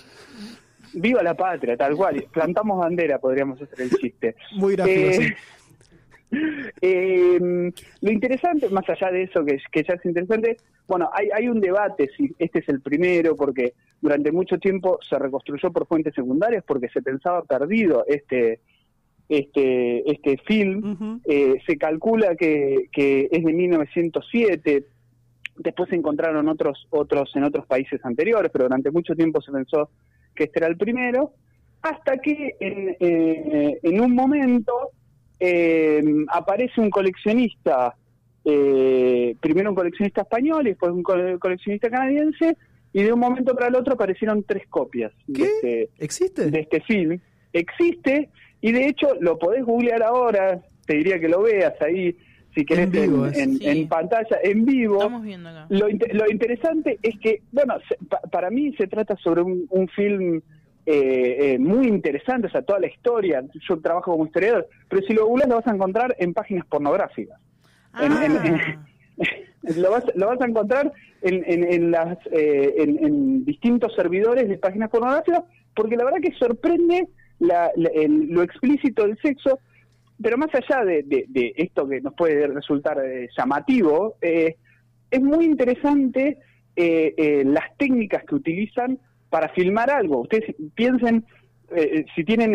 Viva 1.01 1.23
la 1.23 1.35
patria, 1.35 1.77
tal 1.77 1.97
cual. 1.97 2.27
Plantamos 2.33 2.79
bandera, 2.79 3.19
podríamos 3.19 3.61
hacer 3.61 3.83
el 3.83 3.91
chiste. 3.91 4.37
Muy 4.53 4.75
gráfico, 4.75 5.01
Eh, 5.01 5.37
eh, 6.83 7.73
lo 8.01 8.11
interesante, 8.11 8.69
más 8.69 8.89
allá 8.89 9.11
de 9.11 9.23
eso 9.23 9.45
que, 9.45 9.59
que 9.73 9.83
ya 9.83 9.95
es 9.95 10.05
interesante, 10.05 10.59
bueno, 10.89 11.11
hay, 11.13 11.29
hay 11.35 11.49
un 11.49 11.61
debate 11.61 12.09
si 12.17 12.35
este 12.39 12.61
es 12.61 12.69
el 12.71 12.81
primero, 12.81 13.37
porque 13.37 13.75
durante 14.01 14.33
mucho 14.33 14.59
tiempo 14.59 14.99
se 15.07 15.19
reconstruyó 15.19 15.71
por 15.71 15.87
fuentes 15.87 16.15
secundarias 16.15 16.65
porque 16.67 16.89
se 16.89 17.03
pensaba 17.03 17.43
perdido 17.43 18.05
este 18.07 18.61
este 19.29 20.11
este 20.11 20.39
film. 20.39 21.21
Eh, 21.27 21.57
se 21.67 21.77
calcula 21.77 22.35
que, 22.37 22.89
que 22.91 23.29
es 23.31 23.45
de 23.45 23.53
1907. 23.53 24.87
Después 25.59 25.91
se 25.91 25.97
encontraron 25.97 26.49
otros 26.49 26.87
otros 26.89 27.37
en 27.37 27.45
otros 27.45 27.67
países 27.67 28.03
anteriores, 28.05 28.51
pero 28.51 28.65
durante 28.65 28.91
mucho 28.91 29.15
tiempo 29.15 29.43
se 29.43 29.53
pensó 29.53 29.91
que 30.39 30.45
este 30.45 30.61
era 30.61 30.69
el 30.69 30.77
primero, 30.77 31.33
hasta 31.83 32.17
que 32.19 32.55
en, 32.61 32.97
eh, 33.01 33.79
en 33.83 34.01
un 34.01 34.15
momento 34.15 34.73
eh, 35.41 36.03
aparece 36.33 36.81
un 36.81 36.91
coleccionista, 36.91 37.95
eh, 38.45 39.35
primero 39.41 39.71
un 39.71 39.77
coleccionista 39.77 40.23
español 40.23 40.67
y 40.67 40.71
después 40.71 40.93
un 40.93 41.03
cole- 41.03 41.39
coleccionista 41.39 41.91
canadiense, 41.91 42.57
y 42.93 43.03
de 43.03 43.13
un 43.13 43.21
momento 43.21 43.55
para 43.55 43.69
el 43.69 43.75
otro 43.75 43.95
aparecieron 43.95 44.43
tres 44.45 44.67
copias 44.69 45.13
de 45.27 45.35
¿Qué? 45.35 45.45
este, 45.45 45.89
¿Existe? 45.99 46.51
de 46.51 46.61
este 46.61 46.81
film. 46.83 47.21
Existe, 47.53 48.31
y 48.61 48.73
de 48.73 48.87
hecho 48.89 49.09
lo 49.21 49.39
podés 49.39 49.65
googlear 49.65 50.03
ahora, 50.03 50.63
te 50.87 50.97
diría 50.97 51.19
que 51.21 51.29
lo 51.29 51.43
veas 51.43 51.75
ahí, 51.83 52.17
si 52.59 52.65
querés, 52.65 52.87
En 52.87 52.91
vivo, 52.91 53.27
en, 53.27 53.33
es. 53.33 53.39
en- 53.39 53.59
Sí. 53.59 53.69
en 53.69 53.89
pantalla, 53.89 54.37
en 54.43 54.65
vivo. 54.65 54.97
Estamos 54.97 55.23
viendo 55.23 55.49
acá. 55.49 55.67
Lo, 55.69 55.87
lo 55.89 56.31
interesante 56.31 56.99
es 57.03 57.17
que, 57.21 57.43
bueno, 57.53 57.75
se- 57.89 57.97
pa- 58.09 58.21
para 58.33 58.51
mí 58.51 58.75
se 58.77 58.89
trata 58.89 59.17
sobre 59.17 59.43
un, 59.43 59.67
un 59.71 59.87
film 59.89 60.41
eh, 60.87 61.55
eh, 61.55 61.59
muy 61.59 61.87
interesante, 61.87 62.47
o 62.49 62.51
sea, 62.51 62.63
toda 62.63 62.81
la 62.81 62.89
historia. 62.89 63.45
Yo 63.69 63.79
trabajo 63.79 64.11
como 64.13 64.27
historiador, 64.27 64.67
pero 64.89 65.03
si 65.03 65.13
lo 65.13 65.27
googleas 65.27 65.49
lo 65.51 65.57
vas 65.57 65.67
a 65.69 65.75
encontrar 65.75 66.17
en 66.19 66.33
páginas 66.35 66.67
pornográficas. 66.67 67.39
En- 68.01 68.13
en- 68.13 68.37
Ah, 68.39 68.87
lo, 69.77 69.91
vas, 69.91 70.05
lo 70.15 70.27
vas 70.29 70.41
a 70.41 70.47
encontrar 70.47 70.93
en, 71.23 71.45
en, 71.47 71.73
en 71.73 71.91
las, 71.91 72.19
eh, 72.33 72.75
en, 72.79 73.05
en 73.05 73.45
distintos 73.45 73.95
servidores 73.95 74.49
de 74.49 74.57
páginas 74.59 74.91
pornográficas, 74.91 75.43
porque 75.77 75.97
la 75.97 76.05
verdad 76.05 76.21
que 76.23 76.33
sorprende 76.33 77.07
la- 77.39 77.71
la- 77.77 77.91
el- 77.95 78.29
lo 78.31 78.43
explícito 78.43 79.07
del 79.07 79.17
sexo, 79.19 79.61
pero 80.23 80.37
más 80.37 80.49
allá 80.55 80.85
de, 80.85 81.03
de- 81.05 81.27
de 81.29 81.53
esto 81.57 81.89
que 81.89 82.01
nos 82.01 82.15
puede 82.15 82.47
resultar 82.49 82.99
eh, 83.05 83.29
llamativo, 83.37 84.17
eh, 84.21 84.57
es 85.11 85.21
muy 85.23 85.45
interesante 85.45 86.39
eh, 86.77 87.15
eh, 87.17 87.43
las 87.47 87.77
técnicas 87.77 88.25
que 88.25 88.35
utilizan 88.35 88.99
para 89.31 89.49
filmar 89.51 89.91
algo. 89.91 90.21
Ustedes 90.23 90.55
piensen, 90.75 91.25
si 92.15 92.25
tienen 92.25 92.53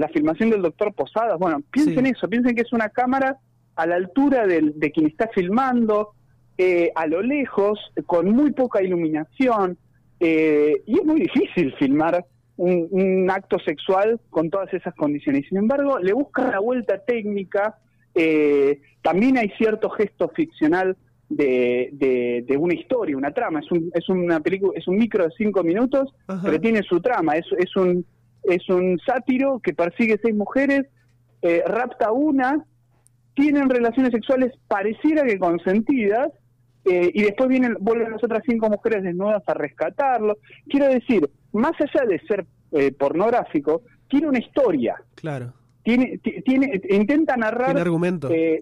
la 0.00 0.08
filmación 0.08 0.50
del 0.50 0.62
doctor 0.62 0.92
Posadas, 0.92 1.38
bueno, 1.38 1.62
piensen 1.70 2.04
Sí. 2.06 2.12
eso, 2.16 2.28
piensen 2.28 2.56
que 2.56 2.62
es 2.62 2.72
una 2.72 2.88
cámara 2.88 3.36
a 3.76 3.86
la 3.86 3.94
altura 3.94 4.46
del- 4.48 4.78
de 4.80 4.90
quien 4.90 5.06
está 5.06 5.28
filmando, 5.28 6.10
eh, 6.56 6.90
a 6.96 7.06
lo 7.06 7.22
lejos, 7.22 7.78
con 8.06 8.30
muy 8.30 8.50
poca 8.52 8.82
iluminación, 8.82 9.78
eh, 10.18 10.82
y 10.86 10.98
es 10.98 11.04
muy 11.04 11.20
difícil 11.20 11.72
filmar 11.78 12.24
un, 12.58 12.88
un 12.90 13.30
acto 13.30 13.58
sexual 13.60 14.20
con 14.30 14.50
todas 14.50 14.72
esas 14.74 14.94
condiciones. 14.94 15.46
Sin 15.48 15.58
embargo, 15.58 15.98
le 15.98 16.12
buscan 16.12 16.50
la 16.50 16.60
vuelta 16.60 16.98
técnica, 16.98 17.78
eh, 18.14 18.80
también 19.02 19.38
hay 19.38 19.48
cierto 19.56 19.88
gesto 19.88 20.28
ficcional 20.28 20.96
de, 21.30 21.90
de, 21.92 22.44
de 22.46 22.56
una 22.56 22.74
historia, 22.74 23.16
una 23.16 23.32
trama. 23.32 23.60
Es, 23.60 23.70
un, 23.72 23.90
es 23.94 24.08
una 24.08 24.40
película, 24.40 24.72
es 24.76 24.86
un 24.88 24.96
micro 24.96 25.24
de 25.24 25.30
cinco 25.36 25.62
minutos, 25.62 26.14
Ajá. 26.26 26.42
pero 26.44 26.60
tiene 26.60 26.82
su 26.82 27.00
trama. 27.00 27.36
Es, 27.36 27.46
es 27.58 27.74
un 27.76 28.04
es 28.44 28.68
un 28.68 28.98
sátiro 29.04 29.60
que 29.60 29.74
persigue 29.74 30.18
seis 30.22 30.34
mujeres, 30.34 30.86
eh, 31.42 31.62
rapta 31.66 32.12
una, 32.12 32.64
tienen 33.34 33.68
relaciones 33.68 34.12
sexuales 34.12 34.52
pareciera 34.68 35.22
que 35.24 35.38
consentidas, 35.38 36.28
eh, 36.84 37.10
y 37.12 37.22
después 37.22 37.48
vienen 37.48 37.76
vuelven 37.80 38.12
las 38.12 38.24
otras 38.24 38.42
cinco 38.48 38.70
mujeres 38.70 39.02
desnudas 39.02 39.42
a 39.46 39.54
rescatarlo. 39.54 40.38
Quiero 40.68 40.86
decir, 40.88 41.28
más 41.52 41.72
allá 41.80 42.06
de 42.06 42.18
ser 42.20 42.46
eh, 42.72 42.92
pornográfico, 42.92 43.82
tiene 44.08 44.28
una 44.28 44.38
historia. 44.38 44.96
Claro. 45.14 45.52
Tiene, 45.82 46.18
ti- 46.18 46.42
tiene, 46.44 46.80
intenta 46.90 47.36
narrar 47.36 47.66
Tiene 47.68 47.80
argumento. 47.80 48.30
eh, 48.30 48.60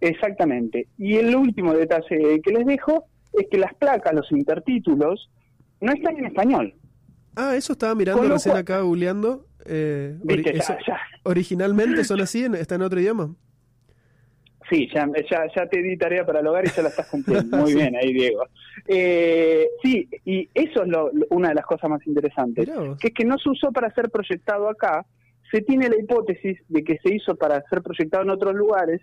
exactamente. 0.00 0.86
Y 0.98 1.16
el 1.16 1.34
último 1.34 1.74
detalle 1.74 2.40
que 2.42 2.52
les 2.52 2.66
dejo 2.66 3.04
es 3.32 3.46
que 3.50 3.58
las 3.58 3.74
placas, 3.74 4.14
los 4.14 4.30
intertítulos, 4.32 5.30
no 5.80 5.92
están 5.92 6.16
en 6.18 6.26
español. 6.26 6.74
Ah, 7.36 7.54
eso 7.56 7.72
estaba 7.72 7.94
mirando 7.94 8.22
recién 8.22 8.52
cual- 8.52 8.60
acá 8.62 8.80
googleando. 8.80 9.46
Eh, 9.66 10.16
ori- 10.24 10.44
ya-. 10.86 10.98
Originalmente 11.24 12.04
son 12.04 12.20
así, 12.20 12.44
está 12.58 12.74
en 12.76 12.82
otro 12.82 13.00
idioma. 13.00 13.34
Sí, 14.70 14.88
ya, 14.94 15.06
ya, 15.30 15.46
ya 15.54 15.66
te 15.66 15.82
di 15.82 15.96
tarea 15.96 16.24
para 16.24 16.40
el 16.40 16.46
hogar 16.46 16.64
y 16.64 16.70
ya 16.70 16.82
la 16.82 16.88
estás 16.90 17.06
cumpliendo. 17.08 17.56
Muy 17.66 17.72
Sí. 17.72 17.76
bien 17.78 17.96
ahí, 17.96 18.12
Diego. 18.12 18.44
Eh, 18.86 19.66
sí, 19.82 20.08
y 20.24 20.48
eso 20.54 20.82
es 20.84 20.88
lo- 20.88 21.10
una 21.30 21.48
de 21.48 21.54
las 21.56 21.66
cosas 21.66 21.90
más 21.90 22.06
interesantes, 22.06 22.68
que 23.00 23.08
es 23.08 23.14
que 23.14 23.24
no 23.24 23.36
se 23.38 23.50
usó 23.50 23.72
para 23.72 23.92
ser 23.94 24.10
proyectado 24.10 24.68
acá, 24.68 25.04
se 25.50 25.60
tiene 25.62 25.88
la 25.88 25.96
hipótesis 25.98 26.58
de 26.68 26.84
que 26.84 26.98
se 27.02 27.12
hizo 27.14 27.34
para 27.34 27.60
ser 27.68 27.82
proyectado 27.82 28.22
en 28.22 28.30
otros 28.30 28.54
lugares, 28.54 29.00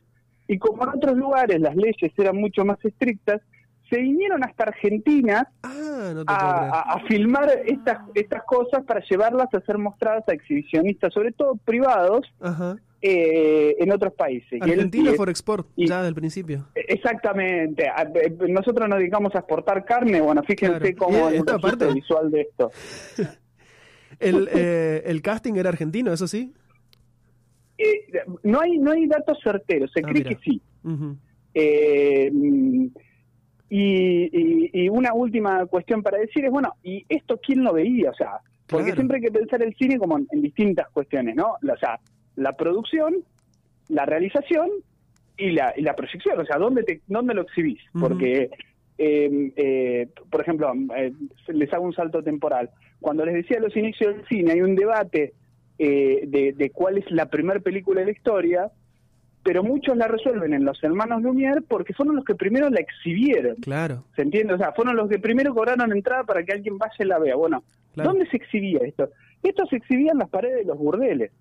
y 0.48 0.58
como 0.58 0.84
en 0.84 0.90
otros 0.90 1.18
lugares 1.18 1.60
las 1.60 1.76
leyes 1.76 2.12
eran 2.18 2.38
mucho 2.38 2.64
más 2.64 2.84
estrictas, 2.86 3.42
se 3.90 4.00
vinieron 4.00 4.44
hasta 4.44 4.64
Argentina 4.66 5.50
Ah, 5.64 6.12
no 6.16 6.24
a- 6.28 6.94
a 6.96 7.00
filmar 7.08 7.50
estas, 7.66 8.00
estas 8.16 8.44
cosas 8.44 8.84
para 8.86 9.02
llevarlas 9.02 9.54
a 9.54 9.60
ser 9.62 9.78
mostradas 9.78 10.24
a 10.28 10.34
exhibicionistas, 10.34 11.14
sobre 11.14 11.32
todo 11.34 11.56
privados, 11.66 12.26
Ajá. 12.42 12.78
Eh, 13.02 13.76
en 13.80 13.92
otros 13.92 14.14
países. 14.14 14.62
Argentina 14.62 15.12
for 15.14 15.30
Export, 15.30 15.68
y- 15.76 15.88
ya 15.88 16.02
del 16.04 16.16
principio. 16.16 16.68
Exactamente. 16.76 17.86
Eh, 17.86 18.38
Nosotros 18.50 18.90
nos 18.90 19.00
dedicamos 19.00 19.34
a 19.36 19.40
exportar 19.40 19.86
carne. 19.86 20.20
Bueno, 20.22 20.42
fíjense 20.44 20.80
Claro. 20.80 20.96
cómo 20.98 21.30
es 21.30 21.40
el 21.40 21.46
parte- 21.62 21.94
visual 21.94 22.32
de 22.32 22.42
esto. 22.42 22.72
El, 24.20 24.50
eh, 24.52 25.04
el 25.06 25.22
casting 25.22 25.56
era 25.58 25.70
argentino, 25.70 26.12
eso 26.12 26.28
sí. 26.28 26.52
Eh, 27.78 28.08
no 28.42 28.62
hay 28.62 28.80
no 28.80 28.92
hay 28.92 29.06
datos 29.06 29.38
certeros. 29.44 29.92
Se 29.94 30.00
Ah, 30.00 30.08
cree 30.10 30.24
mira. 30.24 30.30
que 30.30 30.38
sí. 30.44 30.62
Eh, 31.54 32.32
y, 33.70 33.80
y- 33.80 34.70
y 34.74 34.90
una 34.90 35.14
última 35.14 35.66
cuestión 35.68 36.02
para 36.02 36.18
decir 36.18 36.46
es, 36.46 36.52
bueno, 36.52 36.74
¿y 36.84 37.06
esto 37.10 37.40
quién 37.46 37.64
lo 37.64 37.74
veía? 37.74 38.10
O 38.10 38.14
sea, 38.16 38.40
Porque 38.66 38.86
Claro. 38.86 38.96
siempre 38.98 39.18
hay 39.18 39.24
que 39.24 39.32
pensar 39.32 39.62
el 39.62 39.74
cine 39.76 39.98
como 39.98 40.18
en, 40.18 40.28
en 40.32 40.42
distintas 40.42 40.90
cuestiones, 40.90 41.36
¿no? 41.36 41.52
O 41.54 41.78
sea, 41.80 42.00
la 42.38 42.54
producción, 42.54 43.16
la 43.90 44.06
realización 44.06 44.70
y 45.38 45.52
la, 45.52 45.74
y 45.76 45.82
la 45.82 45.96
proyección. 45.96 46.40
O 46.40 46.46
sea, 46.46 46.58
¿dónde, 46.58 46.84
te, 46.84 47.02
dónde 47.08 47.34
lo 47.34 47.42
exhibís? 47.42 47.82
Porque, 48.00 48.50
eh, 48.98 49.52
eh, 49.58 50.08
por 50.30 50.42
ejemplo, 50.42 50.72
eh, 50.96 51.12
les 51.50 51.74
hago 51.74 51.84
un 51.84 51.94
salto 51.94 52.24
temporal. 52.24 52.70
Cuando 53.02 53.26
les 53.26 53.36
decía 53.36 53.58
a 53.58 53.62
los 53.62 53.76
inicios 53.76 54.16
del 54.16 54.26
cine, 54.28 54.54
hay 54.54 54.62
un 54.62 54.76
debate 54.76 55.34
eh, 55.78 56.22
de, 56.28 56.54
de 56.54 56.70
cuál 56.72 56.98
es 56.98 57.10
la 57.12 57.26
primera 57.28 57.60
película 57.60 58.00
de 58.00 58.06
la 58.08 58.12
historia, 58.12 58.72
pero 59.44 59.64
muchos 59.64 59.96
la 59.96 60.08
resuelven 60.08 60.54
en 60.54 60.66
Los 60.66 60.84
Hermanos 60.84 61.22
Lumière 61.22 61.62
porque 61.68 61.94
fueron 61.94 62.16
los 62.16 62.26
que 62.26 62.36
primero 62.36 62.70
la 62.70 62.80
exhibieron. 62.82 63.56
Claro, 63.58 64.04
¿Se 64.16 64.22
entiende? 64.22 64.54
O 64.54 64.58
sea, 64.58 64.74
fueron 64.74 64.96
los 64.96 65.08
que 65.10 65.20
primero 65.20 65.54
cobraron 65.54 65.92
entrada 65.92 66.24
para 66.24 66.44
que 66.44 66.54
alguien 66.54 66.78
vaya 66.78 66.94
y 67.00 67.04
la 67.06 67.20
vea. 67.20 67.36
Bueno, 67.36 67.64
Claro. 67.94 68.12
¿dónde 68.12 68.30
se 68.30 68.38
exhibía 68.38 68.80
esto? 68.86 69.10
Esto 69.42 69.66
se 69.68 69.78
exhibía 69.78 70.12
en 70.12 70.20
las 70.20 70.30
paredes 70.30 70.58
de 70.58 70.66
los 70.66 70.78
burdeles. 70.78 71.32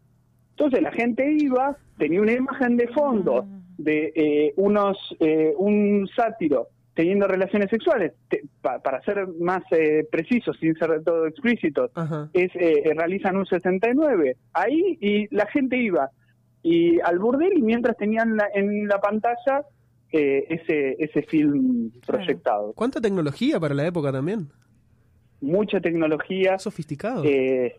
Entonces 0.57 0.81
la 0.83 0.91
gente 0.93 1.31
iba, 1.39 1.77
tenía 1.99 2.21
una 2.23 2.33
imagen 2.33 2.77
de 2.77 2.89
fondo 2.89 3.47
de 3.79 4.11
eh, 4.17 4.55
unos 4.57 4.97
eh, 5.21 5.53
un 5.59 6.09
sátiro 6.17 6.69
teniendo 6.95 7.27
relaciones 7.29 7.69
sexuales, 7.69 8.13
Te- 8.31 8.43
pa- 8.63 8.79
para 8.81 9.03
ser 9.03 9.29
más 9.39 9.63
eh, 9.71 10.07
precisos, 10.11 10.57
sin 10.59 10.75
ser 10.77 10.91
de 10.93 11.01
todo 11.03 11.27
explícitos, 11.27 11.91
ajá. 11.95 12.31
es, 12.33 12.51
eh, 12.55 12.85
realizan 12.97 13.37
un 13.37 13.45
69 13.45 14.37
ahí 14.55 14.97
y 14.99 15.35
la 15.35 15.47
gente 15.47 15.77
iba. 15.77 16.09
Y 16.63 16.99
al 17.01 17.19
burdel 17.19 17.53
y 17.59 17.61
mientras 17.63 17.99
tenían 17.99 18.35
la- 18.37 18.49
en 18.55 18.89
la 18.89 18.99
pantalla 18.99 19.63
eh, 20.11 20.47
ese 20.49 20.97
ese 20.99 21.21
film 21.25 21.91
proyectado. 22.07 22.73
¿Cuánta 22.75 23.01
tecnología 23.03 23.61
para 23.61 23.75
la 23.75 23.87
época 23.87 24.11
también? 24.11 24.49
mucha 25.43 25.81
tecnología. 25.81 26.59
Sofisticado. 26.59 27.23
eh, 27.25 27.77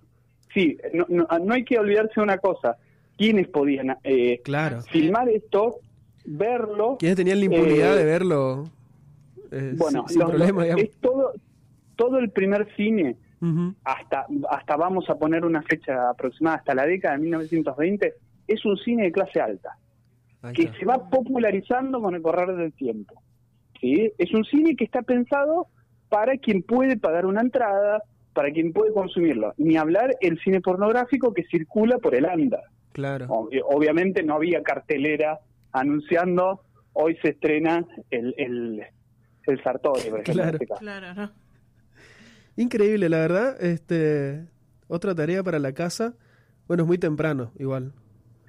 sí 0.60 0.78
no, 0.94 1.06
no, 1.10 1.28
no 1.40 1.54
hay 1.54 1.64
que 1.64 1.78
olvidarse 1.78 2.14
de 2.16 2.22
una 2.22 2.38
cosa 2.38 2.78
quiénes 3.18 3.48
podían 3.48 3.98
eh, 4.04 4.42
claro. 4.44 4.82
filmar 4.84 5.30
esto 5.30 5.76
verlo 6.26 6.98
¿Quiénes 7.00 7.16
tenían 7.18 7.40
la 7.40 7.46
impunidad 7.46 7.94
eh, 7.96 7.98
de 8.00 8.06
verlo 8.06 8.70
eh, 9.52 9.74
bueno 9.78 10.02
sin, 10.08 10.10
sin 10.10 10.20
los- 10.22 10.30
problema, 10.32 10.64
digamos? 10.64 10.84
es 10.84 10.92
todo 11.00 11.34
todo 11.96 12.20
el 12.20 12.30
primer 12.32 12.68
cine 12.76 13.16
hasta, 13.84 14.26
hasta 14.50 14.76
vamos 14.78 15.08
a 15.12 15.16
poner 15.16 15.46
una 15.46 15.62
fecha 15.62 16.10
aproximada, 16.10 16.58
hasta 16.58 16.74
la 16.74 16.86
década 16.88 17.16
de 17.16 17.22
1920, 17.22 18.14
es 18.48 18.66
un 18.66 18.78
cine 18.78 19.04
de 19.04 19.12
clase 19.12 19.40
alta, 19.40 19.78
Ahí 20.42 20.54
que 20.54 20.64
está. 20.64 20.78
se 20.80 20.86
va 20.86 21.08
popularizando 21.10 22.02
con 22.02 22.16
el 22.16 22.22
correr 22.24 22.56
del 22.56 22.74
tiempo. 22.74 23.22
¿sí? 23.80 24.12
Es 24.18 24.34
un 24.34 24.44
cine 24.44 24.76
que 24.76 24.84
está 24.86 25.04
pensado 25.04 25.68
para 26.10 26.38
quien 26.38 26.64
puede 26.64 26.98
pagar 26.98 27.28
una 27.28 27.42
entrada, 27.42 28.02
para 28.38 28.52
quien 28.52 28.72
puede 28.72 28.94
consumirlo. 28.94 29.54
Ni 29.58 29.76
hablar 29.78 30.16
el 30.22 30.40
cine 30.40 30.62
pornográfico 30.62 31.34
que 31.34 31.44
circula 31.50 31.98
por 31.98 32.14
el 32.14 32.26
anda. 32.26 32.62
Claro. 32.94 33.26
Ob- 33.28 33.50
Obviamente 33.66 34.22
no 34.24 34.36
había 34.36 34.62
cartelera 34.62 35.40
anunciando, 35.72 36.62
hoy 36.94 37.18
se 37.22 37.30
estrena 37.30 37.84
el, 38.12 38.34
el, 38.38 38.84
el 39.48 39.64
Sartori, 39.64 40.10
por 40.10 40.20
ejemplo, 40.22 40.44
en 40.44 40.50
Claro. 40.50 40.58
este. 40.62 40.76
Claro, 40.80 41.14
¿no? 41.16 41.32
Increíble, 42.56 43.10
la 43.10 43.18
verdad. 43.20 43.62
Este, 43.64 44.46
otra 44.88 45.14
tarea 45.16 45.44
para 45.44 45.60
la 45.60 45.74
casa. 45.74 46.14
Bueno, 46.68 46.84
es 46.84 46.88
muy 46.88 46.98
temprano, 46.98 47.52
igual. 47.58 47.94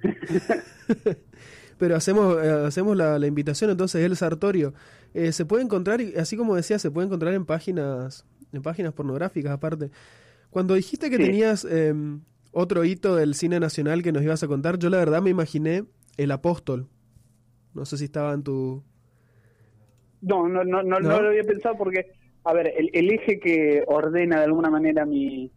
Pero 1.77 1.95
hacemos, 1.95 2.37
eh, 2.43 2.49
hacemos 2.67 2.97
la, 2.97 3.17
la 3.19 3.27
invitación 3.27 3.69
entonces 3.71 4.03
el 4.03 4.15
Sartorio. 4.17 4.73
Eh, 5.13 5.31
se 5.31 5.45
puede 5.45 5.63
encontrar, 5.63 5.99
así 6.17 6.35
como 6.37 6.55
decía, 6.55 6.77
se 6.77 6.91
puede 6.91 7.07
encontrar 7.07 7.33
en 7.33 7.45
páginas, 7.45 8.25
en 8.53 8.61
páginas 8.61 8.93
pornográficas 8.93 9.51
aparte. 9.51 9.89
Cuando 10.49 10.73
dijiste 10.73 11.09
que 11.09 11.17
Sí. 11.17 11.23
tenías 11.23 11.65
eh, 11.69 11.93
otro 12.51 12.83
hito 12.83 13.15
del 13.15 13.35
cine 13.35 13.59
nacional 13.59 14.01
que 14.01 14.11
nos 14.11 14.23
ibas 14.23 14.41
a 14.43 14.47
contar, 14.47 14.79
yo 14.79 14.89
la 14.89 14.97
verdad 14.97 15.21
me 15.21 15.29
imaginé 15.29 15.83
El 16.17 16.31
Apóstol. 16.31 16.87
No 17.73 17.85
sé 17.85 17.97
si 17.97 18.05
estaba 18.05 18.33
en 18.33 18.43
tu... 18.43 18.83
No, 20.21 20.47
no, 20.49 20.63
no, 20.63 20.83
no, 20.83 20.99
¿No? 20.99 21.09
no 21.09 21.21
lo 21.21 21.29
había 21.29 21.43
pensado 21.43 21.75
porque, 21.77 22.07
a 22.43 22.53
ver, 22.53 22.73
el, 22.77 22.89
el 22.93 23.11
eje 23.11 23.39
que 23.39 23.83
ordena 23.87 24.39
de 24.39 24.45
alguna 24.45 24.69
manera 24.69 25.05
mi, 25.05 25.49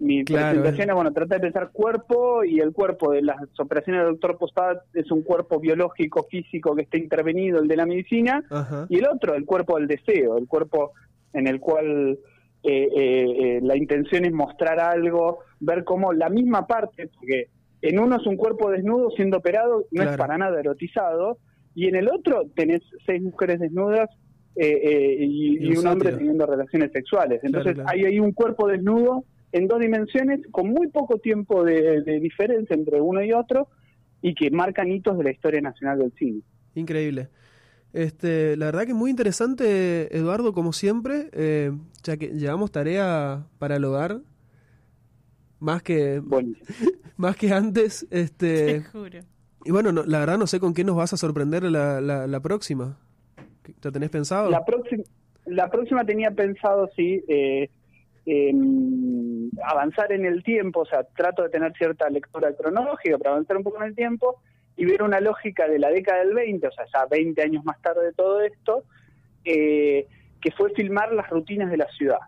mi 0.00 0.24
Claro, 0.24 0.48
presentación 0.62 0.88
es, 0.90 0.94
bueno, 0.96 1.12
tratar 1.12 1.38
de 1.38 1.42
pensar 1.46 1.70
cuerpo 1.70 2.42
y 2.42 2.58
el 2.58 2.72
cuerpo 2.72 3.12
de 3.12 3.22
las 3.22 3.36
operaciones 3.58 4.02
del 4.02 4.12
doctor 4.12 4.36
Postad 4.38 4.78
es 4.94 5.10
un 5.12 5.22
cuerpo 5.22 5.60
biológico, 5.60 6.26
físico 6.28 6.74
que 6.74 6.82
está 6.82 6.96
intervenido, 6.96 7.60
el 7.60 7.68
de 7.68 7.76
la 7.76 7.86
medicina, 7.86 8.42
Ajá. 8.50 8.86
y 8.88 8.96
el 8.98 9.06
otro, 9.06 9.34
el 9.34 9.44
cuerpo 9.44 9.76
del 9.76 9.86
deseo, 9.86 10.38
el 10.38 10.48
cuerpo 10.48 10.92
en 11.32 11.46
el 11.46 11.60
cual 11.60 12.18
eh, 12.62 12.88
eh, 12.94 13.26
eh, 13.38 13.60
la 13.62 13.76
intención 13.76 14.24
es 14.24 14.32
mostrar 14.32 14.80
algo, 14.80 15.38
ver 15.60 15.84
cómo 15.84 16.12
la 16.12 16.28
misma 16.28 16.66
parte, 16.66 17.08
porque 17.08 17.48
en 17.82 17.98
uno 17.98 18.16
es 18.16 18.26
un 18.26 18.36
cuerpo 18.36 18.70
desnudo 18.70 19.10
siendo 19.12 19.38
operado, 19.38 19.78
no 19.90 20.02
Claro. 20.02 20.10
es 20.10 20.16
para 20.16 20.36
nada 20.38 20.60
erotizado, 20.60 21.38
y 21.74 21.86
en 21.88 21.96
el 21.96 22.08
otro 22.08 22.44
tenés 22.54 22.82
seis 23.06 23.22
mujeres 23.22 23.60
desnudas 23.60 24.08
eh, 24.56 24.66
eh, 24.66 25.16
y, 25.20 25.58
Y 25.64 25.72
y 25.72 25.76
un 25.76 25.86
hombre 25.86 26.12
teniendo 26.12 26.44
relaciones 26.44 26.90
sexuales. 26.92 27.40
Entonces 27.44 27.74
claro. 27.74 27.88
hay 27.90 28.04
ahí 28.04 28.18
un 28.20 28.32
cuerpo 28.32 28.66
desnudo 28.66 29.24
en 29.52 29.68
dos 29.68 29.78
dimensiones 29.80 30.40
con 30.50 30.68
muy 30.68 30.88
poco 30.88 31.18
tiempo 31.18 31.64
de, 31.64 32.02
de 32.02 32.20
diferencia 32.20 32.74
entre 32.74 33.00
uno 33.00 33.22
y 33.22 33.32
otro 33.32 33.68
y 34.20 34.34
que 34.34 34.50
marcan 34.50 34.90
hitos 34.90 35.16
de 35.16 35.24
la 35.24 35.30
historia 35.30 35.60
nacional 35.60 36.00
del 36.00 36.12
cine. 36.18 36.40
Increíble. 36.74 37.28
Este, 37.92 38.56
la 38.56 38.66
verdad 38.66 38.86
que 38.86 38.94
muy 38.94 39.10
interesante, 39.10 40.16
Eduardo, 40.16 40.52
como 40.52 40.72
siempre, 40.72 41.28
eh, 41.32 41.72
ya 42.04 42.16
que 42.16 42.28
llevamos 42.28 42.70
tarea 42.70 43.46
para 43.58 43.76
el 43.76 43.84
hogar, 43.84 44.20
más 45.58 45.82
que, 45.82 46.20
Bueno, 46.20 46.54
más 47.16 47.36
que 47.36 47.52
antes. 47.52 48.06
Te 48.10 48.20
Este, 48.22 48.82
juro. 48.82 49.20
y 49.64 49.70
bueno, 49.72 49.92
no- 49.92 50.04
la 50.04 50.20
verdad 50.20 50.38
no 50.38 50.46
sé 50.46 50.60
con 50.60 50.72
qué 50.74 50.84
nos 50.84 50.96
vas 50.96 51.12
a 51.12 51.16
sorprender 51.16 51.64
la, 51.64 52.00
la, 52.00 52.26
la 52.26 52.40
próxima. 52.40 52.98
¿Ya 53.82 53.90
tenés 53.90 54.10
pensado? 54.10 54.50
La 54.50 54.64
próxima, 54.64 55.02
la 55.46 55.70
próxima 55.70 56.04
tenía 56.04 56.30
pensado, 56.30 56.88
sí, 56.96 57.22
eh, 57.28 57.68
em, 58.24 59.50
avanzar 59.64 60.12
en 60.12 60.24
el 60.24 60.42
tiempo, 60.42 60.80
o 60.80 60.86
sea, 60.86 61.04
trato 61.16 61.42
de 61.42 61.48
tener 61.50 61.72
cierta 61.76 62.08
lectura 62.08 62.52
cronológica 62.54 63.18
para 63.18 63.32
avanzar 63.32 63.56
un 63.56 63.64
poco 63.64 63.78
en 63.82 63.88
el 63.88 63.94
tiempo 63.94 64.40
y 64.76 64.84
ver 64.84 65.02
una 65.02 65.20
lógica 65.20 65.68
de 65.68 65.78
la 65.78 65.90
década 65.90 66.24
del 66.24 66.34
20, 66.34 66.66
o 66.66 66.72
sea, 66.72 66.84
ya 66.92 67.06
20 67.06 67.42
años 67.42 67.64
más 67.64 67.80
tarde 67.82 68.06
de 68.06 68.12
todo 68.12 68.40
esto, 68.40 68.84
eh, 69.44 70.06
que 70.40 70.50
fue 70.52 70.70
filmar 70.70 71.12
las 71.12 71.28
rutinas 71.28 71.70
de 71.70 71.76
la 71.76 71.86
ciudad, 71.88 72.20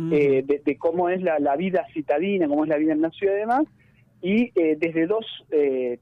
Mm, 0.00 0.12
eh, 0.14 0.42
de, 0.46 0.62
de 0.64 0.78
cómo 0.78 1.10
es 1.10 1.20
la, 1.20 1.38
la 1.38 1.56
vida 1.56 1.84
citadina, 1.92 2.48
cómo 2.48 2.64
es 2.64 2.70
la 2.70 2.78
vida 2.78 2.94
en 2.94 3.02
la 3.02 3.10
ciudad 3.10 3.34
y 3.34 3.40
demás, 3.40 3.64
y 4.22 4.44
eh, 4.58 4.76
desde 4.78 5.06
dos 5.06 5.26
eh, 5.50 5.98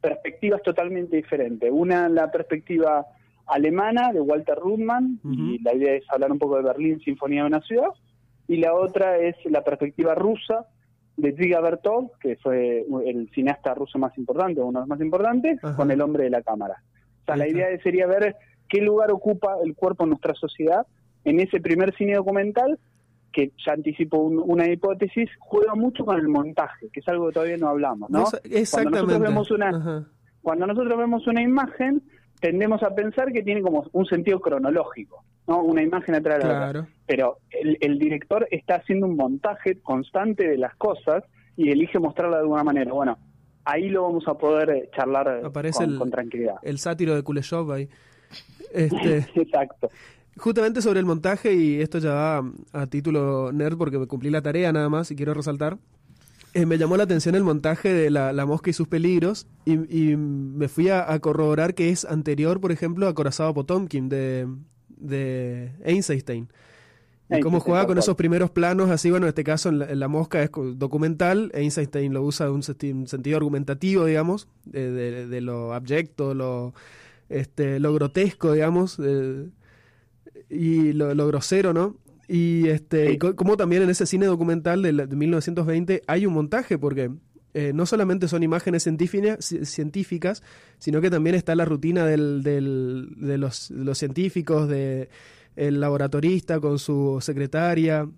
perspectivas 0.00 0.62
totalmente 0.62 1.16
diferentes. 1.16 1.70
Una, 1.70 2.08
la 2.08 2.30
perspectiva 2.30 3.04
alemana 3.46 4.10
de 4.10 4.20
Walter 4.20 4.56
Ruttmann, 4.56 5.20
y 5.24 5.58
la 5.62 5.74
idea 5.74 5.94
es 5.94 6.04
hablar 6.08 6.32
un 6.32 6.38
poco 6.38 6.56
de 6.56 6.62
Berlín, 6.62 7.00
Sinfonía 7.00 7.42
de 7.42 7.48
una 7.48 7.60
ciudad, 7.60 7.90
y 8.48 8.56
la 8.56 8.72
otra 8.72 9.18
es 9.18 9.36
la 9.44 9.62
perspectiva 9.62 10.14
rusa 10.14 10.66
de 11.16 11.32
Dziga 11.32 11.60
Bertov, 11.60 12.10
que 12.18 12.36
fue 12.36 12.84
el 13.06 13.30
cineasta 13.34 13.74
ruso 13.74 13.98
más 13.98 14.16
importante, 14.18 14.60
uno 14.60 14.80
de 14.80 14.82
los 14.82 14.88
más 14.88 15.00
importantes, 15.00 15.58
Ajá. 15.62 15.76
con 15.76 15.90
El 15.90 16.00
hombre 16.00 16.24
de 16.24 16.30
la 16.30 16.42
cámara. 16.42 16.82
O 17.22 17.24
sea, 17.26 17.36
la 17.36 17.46
idea 17.48 17.68
sería 17.82 18.06
ver 18.06 18.36
qué 18.68 18.80
lugar 18.80 19.10
ocupa 19.12 19.56
el 19.62 19.74
cuerpo 19.74 20.04
en 20.04 20.10
nuestra 20.10 20.34
sociedad 20.34 20.86
en 21.24 21.38
ese 21.40 21.60
primer 21.60 21.94
cine 21.96 22.14
documental 22.16 22.78
que 23.32 23.52
ya 23.64 23.72
anticipo 23.72 24.18
un- 24.18 24.42
una 24.44 24.68
hipótesis, 24.70 25.30
juega 25.38 25.74
mucho 25.74 26.04
con 26.04 26.18
el 26.18 26.28
montaje, 26.28 26.88
que 26.92 27.00
es 27.00 27.08
algo 27.08 27.28
que 27.28 27.32
todavía 27.34 27.56
no 27.56 27.68
hablamos, 27.68 28.10
¿no? 28.10 28.22
Esa- 28.24 28.40
Cuando 28.40 28.58
exactamente. 28.58 28.98
nosotros 28.98 29.20
vemos 29.28 29.50
una, 29.50 29.68
Ajá. 29.70 30.06
cuando 30.42 30.66
nosotros 30.66 30.98
vemos 30.98 31.26
una 31.26 31.42
imagen, 31.42 32.02
tendemos 32.40 32.82
a 32.82 32.94
pensar 32.94 33.32
que 33.32 33.42
tiene 33.42 33.62
como 33.62 33.84
un 33.92 34.04
sentido 34.06 34.40
cronológico, 34.40 35.24
¿no? 35.46 35.62
Una 35.62 35.82
imagen 35.82 36.14
atrás 36.14 36.38
de 36.38 36.44
la 36.44 36.50
otra. 36.54 36.70
Claro. 36.72 36.86
Pero 37.06 37.38
el, 37.50 37.76
el 37.80 37.98
director 37.98 38.46
está 38.50 38.76
haciendo 38.76 39.06
un 39.06 39.16
montaje 39.16 39.78
constante 39.80 40.46
de 40.48 40.58
las 40.58 40.74
cosas 40.76 41.24
y 41.56 41.70
elige 41.70 41.98
mostrarla 41.98 42.36
de 42.36 42.42
alguna 42.42 42.64
manera. 42.64 42.92
Bueno, 42.92 43.18
ahí 43.64 43.88
lo 43.88 44.02
vamos 44.04 44.26
a 44.28 44.34
poder 44.34 44.88
charlar 44.96 45.28
Aparece 45.44 45.84
con, 45.84 45.92
el- 45.92 45.98
con 45.98 46.10
tranquilidad. 46.10 46.54
El 46.62 46.78
sátiro 46.78 47.14
de 47.14 47.22
Kuleshov 47.22 47.70
ahí. 47.72 47.88
Este, 48.72 49.18
Exacto. 49.34 49.90
Justamente 50.38 50.80
sobre 50.80 50.98
el 51.00 51.04
montaje, 51.04 51.52
y 51.52 51.82
esto 51.82 51.98
ya 51.98 52.14
va 52.14 52.42
a 52.72 52.86
título 52.86 53.52
nerd 53.52 53.76
porque 53.76 53.98
me 53.98 54.06
cumplí 54.06 54.30
la 54.30 54.40
tarea 54.40 54.72
nada 54.72 54.88
más 54.88 55.10
y 55.10 55.16
quiero 55.16 55.34
resaltar. 55.34 55.76
eh, 56.54 56.64
me 56.64 56.78
llamó 56.78 56.96
la 56.96 57.02
atención 57.04 57.34
el 57.34 57.44
montaje 57.44 57.92
de 57.92 58.08
la, 58.08 58.32
la 58.32 58.46
mosca 58.46 58.70
y 58.70 58.72
sus 58.72 58.88
peligros 58.88 59.46
y, 59.66 59.72
y 60.12 60.16
me 60.16 60.68
fui 60.68 60.88
a, 60.88 61.12
a 61.12 61.18
corroborar 61.18 61.74
que 61.74 61.90
es 61.90 62.06
anterior, 62.06 62.60
por 62.62 62.72
ejemplo, 62.72 63.08
a 63.08 63.14
Corazado 63.14 63.52
Potomkin 63.52 64.08
de, 64.08 64.48
de 65.02 65.70
Einstein. 65.84 66.48
Y 67.30 67.40
cómo 67.40 67.60
juega 67.60 67.86
con 67.86 67.96
esos 67.98 68.16
primeros 68.16 68.50
planos, 68.50 68.90
así, 68.90 69.10
bueno, 69.10 69.24
en 69.26 69.28
este 69.30 69.42
caso 69.44 69.68
en 69.70 69.78
la, 69.78 69.90
en 69.90 70.00
la 70.00 70.08
mosca 70.08 70.42
es 70.42 70.50
documental, 70.76 71.50
Einstein 71.54 72.12
lo 72.12 72.22
usa 72.22 72.46
en 72.46 72.52
un, 72.52 72.62
senti- 72.62 72.92
un 72.92 73.06
sentido 73.06 73.38
argumentativo, 73.38 74.04
digamos, 74.04 74.48
de, 74.64 74.90
de- 74.90 75.26
de 75.26 75.40
lo 75.40 75.72
abyecto, 75.72 76.34
lo, 76.34 76.74
este, 77.30 77.80
lo 77.80 77.94
grotesco, 77.94 78.52
digamos, 78.52 78.98
eh, 79.02 79.48
y 80.50 80.92
lo, 80.92 81.14
lo 81.14 81.26
grosero, 81.26 81.72
¿no? 81.72 81.96
Y 82.28 82.68
este, 82.68 83.18
como 83.18 83.56
también 83.56 83.82
en 83.82 83.90
ese 83.90 84.06
cine 84.06 84.26
documental 84.26 84.82
de, 84.82 84.92
de 84.92 85.16
1920 85.16 86.02
hay 86.06 86.26
un 86.26 86.34
montaje, 86.34 86.78
porque 86.78 87.10
eh, 87.54 87.72
no 87.74 87.84
solamente 87.84 88.28
son 88.28 88.42
imágenes 88.42 88.82
científicas, 88.82 90.42
sino 90.78 91.00
que 91.02 91.10
también 91.10 91.36
está 91.36 91.54
la 91.54 91.66
rutina 91.66 92.06
del, 92.06 92.42
del, 92.42 93.08
de, 93.16 93.36
los, 93.36 93.70
los, 93.70 93.98
científicos, 93.98 94.68
de 94.68 95.10
el 95.54 95.78
laboratorista 95.78 96.60
con 96.60 96.78
su 96.78 97.18
secretaria, 97.20 98.08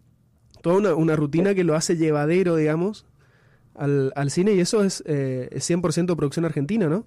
toda 0.63 0.77
una, 0.77 0.95
una 0.95 1.17
rutina 1.17 1.53
que 1.53 1.65
lo 1.65 1.75
hace 1.75 1.97
llevadero, 1.97 2.55
digamos, 2.55 3.07
al, 3.75 4.13
al 4.15 4.31
cine 4.31 4.53
y 4.53 4.61
eso 4.61 4.85
es, 4.85 5.03
eh, 5.05 5.49
100% 5.53 6.15
producción 6.15 6.45
argentina, 6.45 6.89
¿no? 6.89 7.05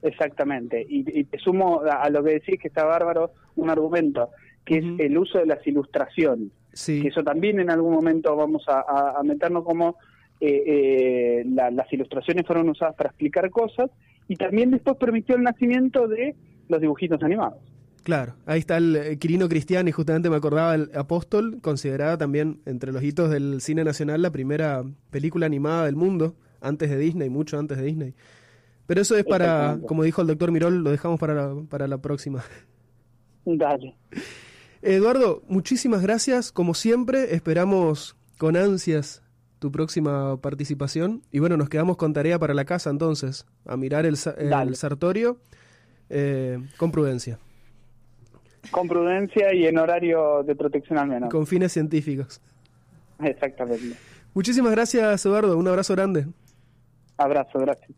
Exactamente, 0.00 0.86
y, 0.88 1.24
te 1.24 1.38
sumo 1.38 1.82
a, 1.82 2.08
lo 2.08 2.22
que 2.22 2.30
decís 2.34 2.58
que 2.58 2.68
está 2.68 2.84
bárbaro 2.84 3.32
un 3.56 3.68
argumento, 3.68 4.30
que 4.64 4.78
es 4.78 4.84
el 4.98 5.18
uso 5.18 5.38
de 5.38 5.46
las 5.46 5.66
ilustraciones. 5.66 6.52
Sí. 6.72 7.02
Que 7.02 7.08
eso 7.08 7.24
también 7.24 7.58
en 7.58 7.68
algún 7.68 7.92
momento 7.92 8.34
vamos 8.36 8.62
a, 8.68 9.18
a 9.18 9.22
meternos 9.24 9.64
como 9.64 9.96
eh, 10.40 11.42
eh, 11.42 11.44
las 11.46 11.92
ilustraciones 11.92 12.46
fueron 12.46 12.68
usadas 12.68 12.94
para 12.94 13.10
explicar 13.10 13.50
cosas 13.50 13.90
y 14.28 14.36
también 14.36 14.70
después 14.70 14.96
permitió 14.96 15.34
el 15.34 15.42
nacimiento 15.42 16.06
de 16.06 16.36
los 16.68 16.80
dibujitos 16.80 17.22
animados. 17.22 17.58
Claro, 18.04 18.34
ahí 18.46 18.60
está 18.60 18.76
el 18.76 18.96
eh, 18.96 19.18
Quirino 19.18 19.48
Cristiani, 19.48 19.90
justamente 19.92 20.30
me 20.30 20.36
acordaba 20.36 20.74
el 20.74 20.90
Apóstol, 20.94 21.58
considerada 21.60 22.16
también 22.16 22.60
entre 22.64 22.92
los 22.92 23.02
hitos 23.02 23.30
del 23.30 23.60
cine 23.60 23.84
nacional 23.84 24.22
la 24.22 24.30
primera 24.30 24.84
película 25.10 25.46
animada 25.46 25.86
del 25.86 25.96
mundo, 25.96 26.34
antes 26.60 26.88
de 26.88 26.98
Disney, 26.98 27.28
mucho 27.28 27.58
antes 27.58 27.76
de 27.78 27.84
Disney. 27.84 28.14
Pero 28.86 29.02
eso 29.02 29.16
es 29.16 29.24
para, 29.24 29.78
como 29.86 30.04
dijo 30.04 30.22
el 30.22 30.28
doctor 30.28 30.50
Mirol, 30.52 30.82
lo 30.82 30.90
dejamos 30.90 31.20
para 31.20 31.34
la, 31.34 31.54
para 31.68 31.86
la 31.86 31.98
próxima. 31.98 32.42
Dale. 33.44 33.94
Eduardo, 34.80 35.42
muchísimas 35.48 36.00
gracias, 36.00 36.52
como 36.52 36.72
siempre, 36.72 37.34
esperamos 37.34 38.16
con 38.38 38.56
ansias 38.56 39.22
tu 39.58 39.72
próxima 39.72 40.36
participación. 40.40 41.22
Y 41.30 41.38
bueno, 41.38 41.56
nos 41.56 41.68
quedamos 41.68 41.96
con 41.96 42.12
tarea 42.12 42.38
para 42.38 42.54
la 42.54 42.64
casa 42.64 42.90
entonces, 42.90 43.46
a 43.66 43.76
mirar 43.76 44.06
el, 44.06 44.16
el 44.38 44.76
sartorio 44.76 45.38
eh, 46.10 46.58
con 46.76 46.90
prudencia. 46.90 47.38
Con 48.70 48.88
prudencia 48.88 49.54
y 49.54 49.66
en 49.66 49.78
horario 49.78 50.42
de 50.42 50.54
protección 50.54 50.98
al 50.98 51.08
menos. 51.08 51.30
Con 51.30 51.46
fines 51.46 51.72
científicos. 51.72 52.40
Exactamente. 53.20 53.96
Muchísimas 54.34 54.72
gracias, 54.72 55.24
Eduardo. 55.24 55.56
Un 55.56 55.68
abrazo 55.68 55.94
grande. 55.94 56.26
Abrazo, 57.16 57.58
gracias. 57.58 57.90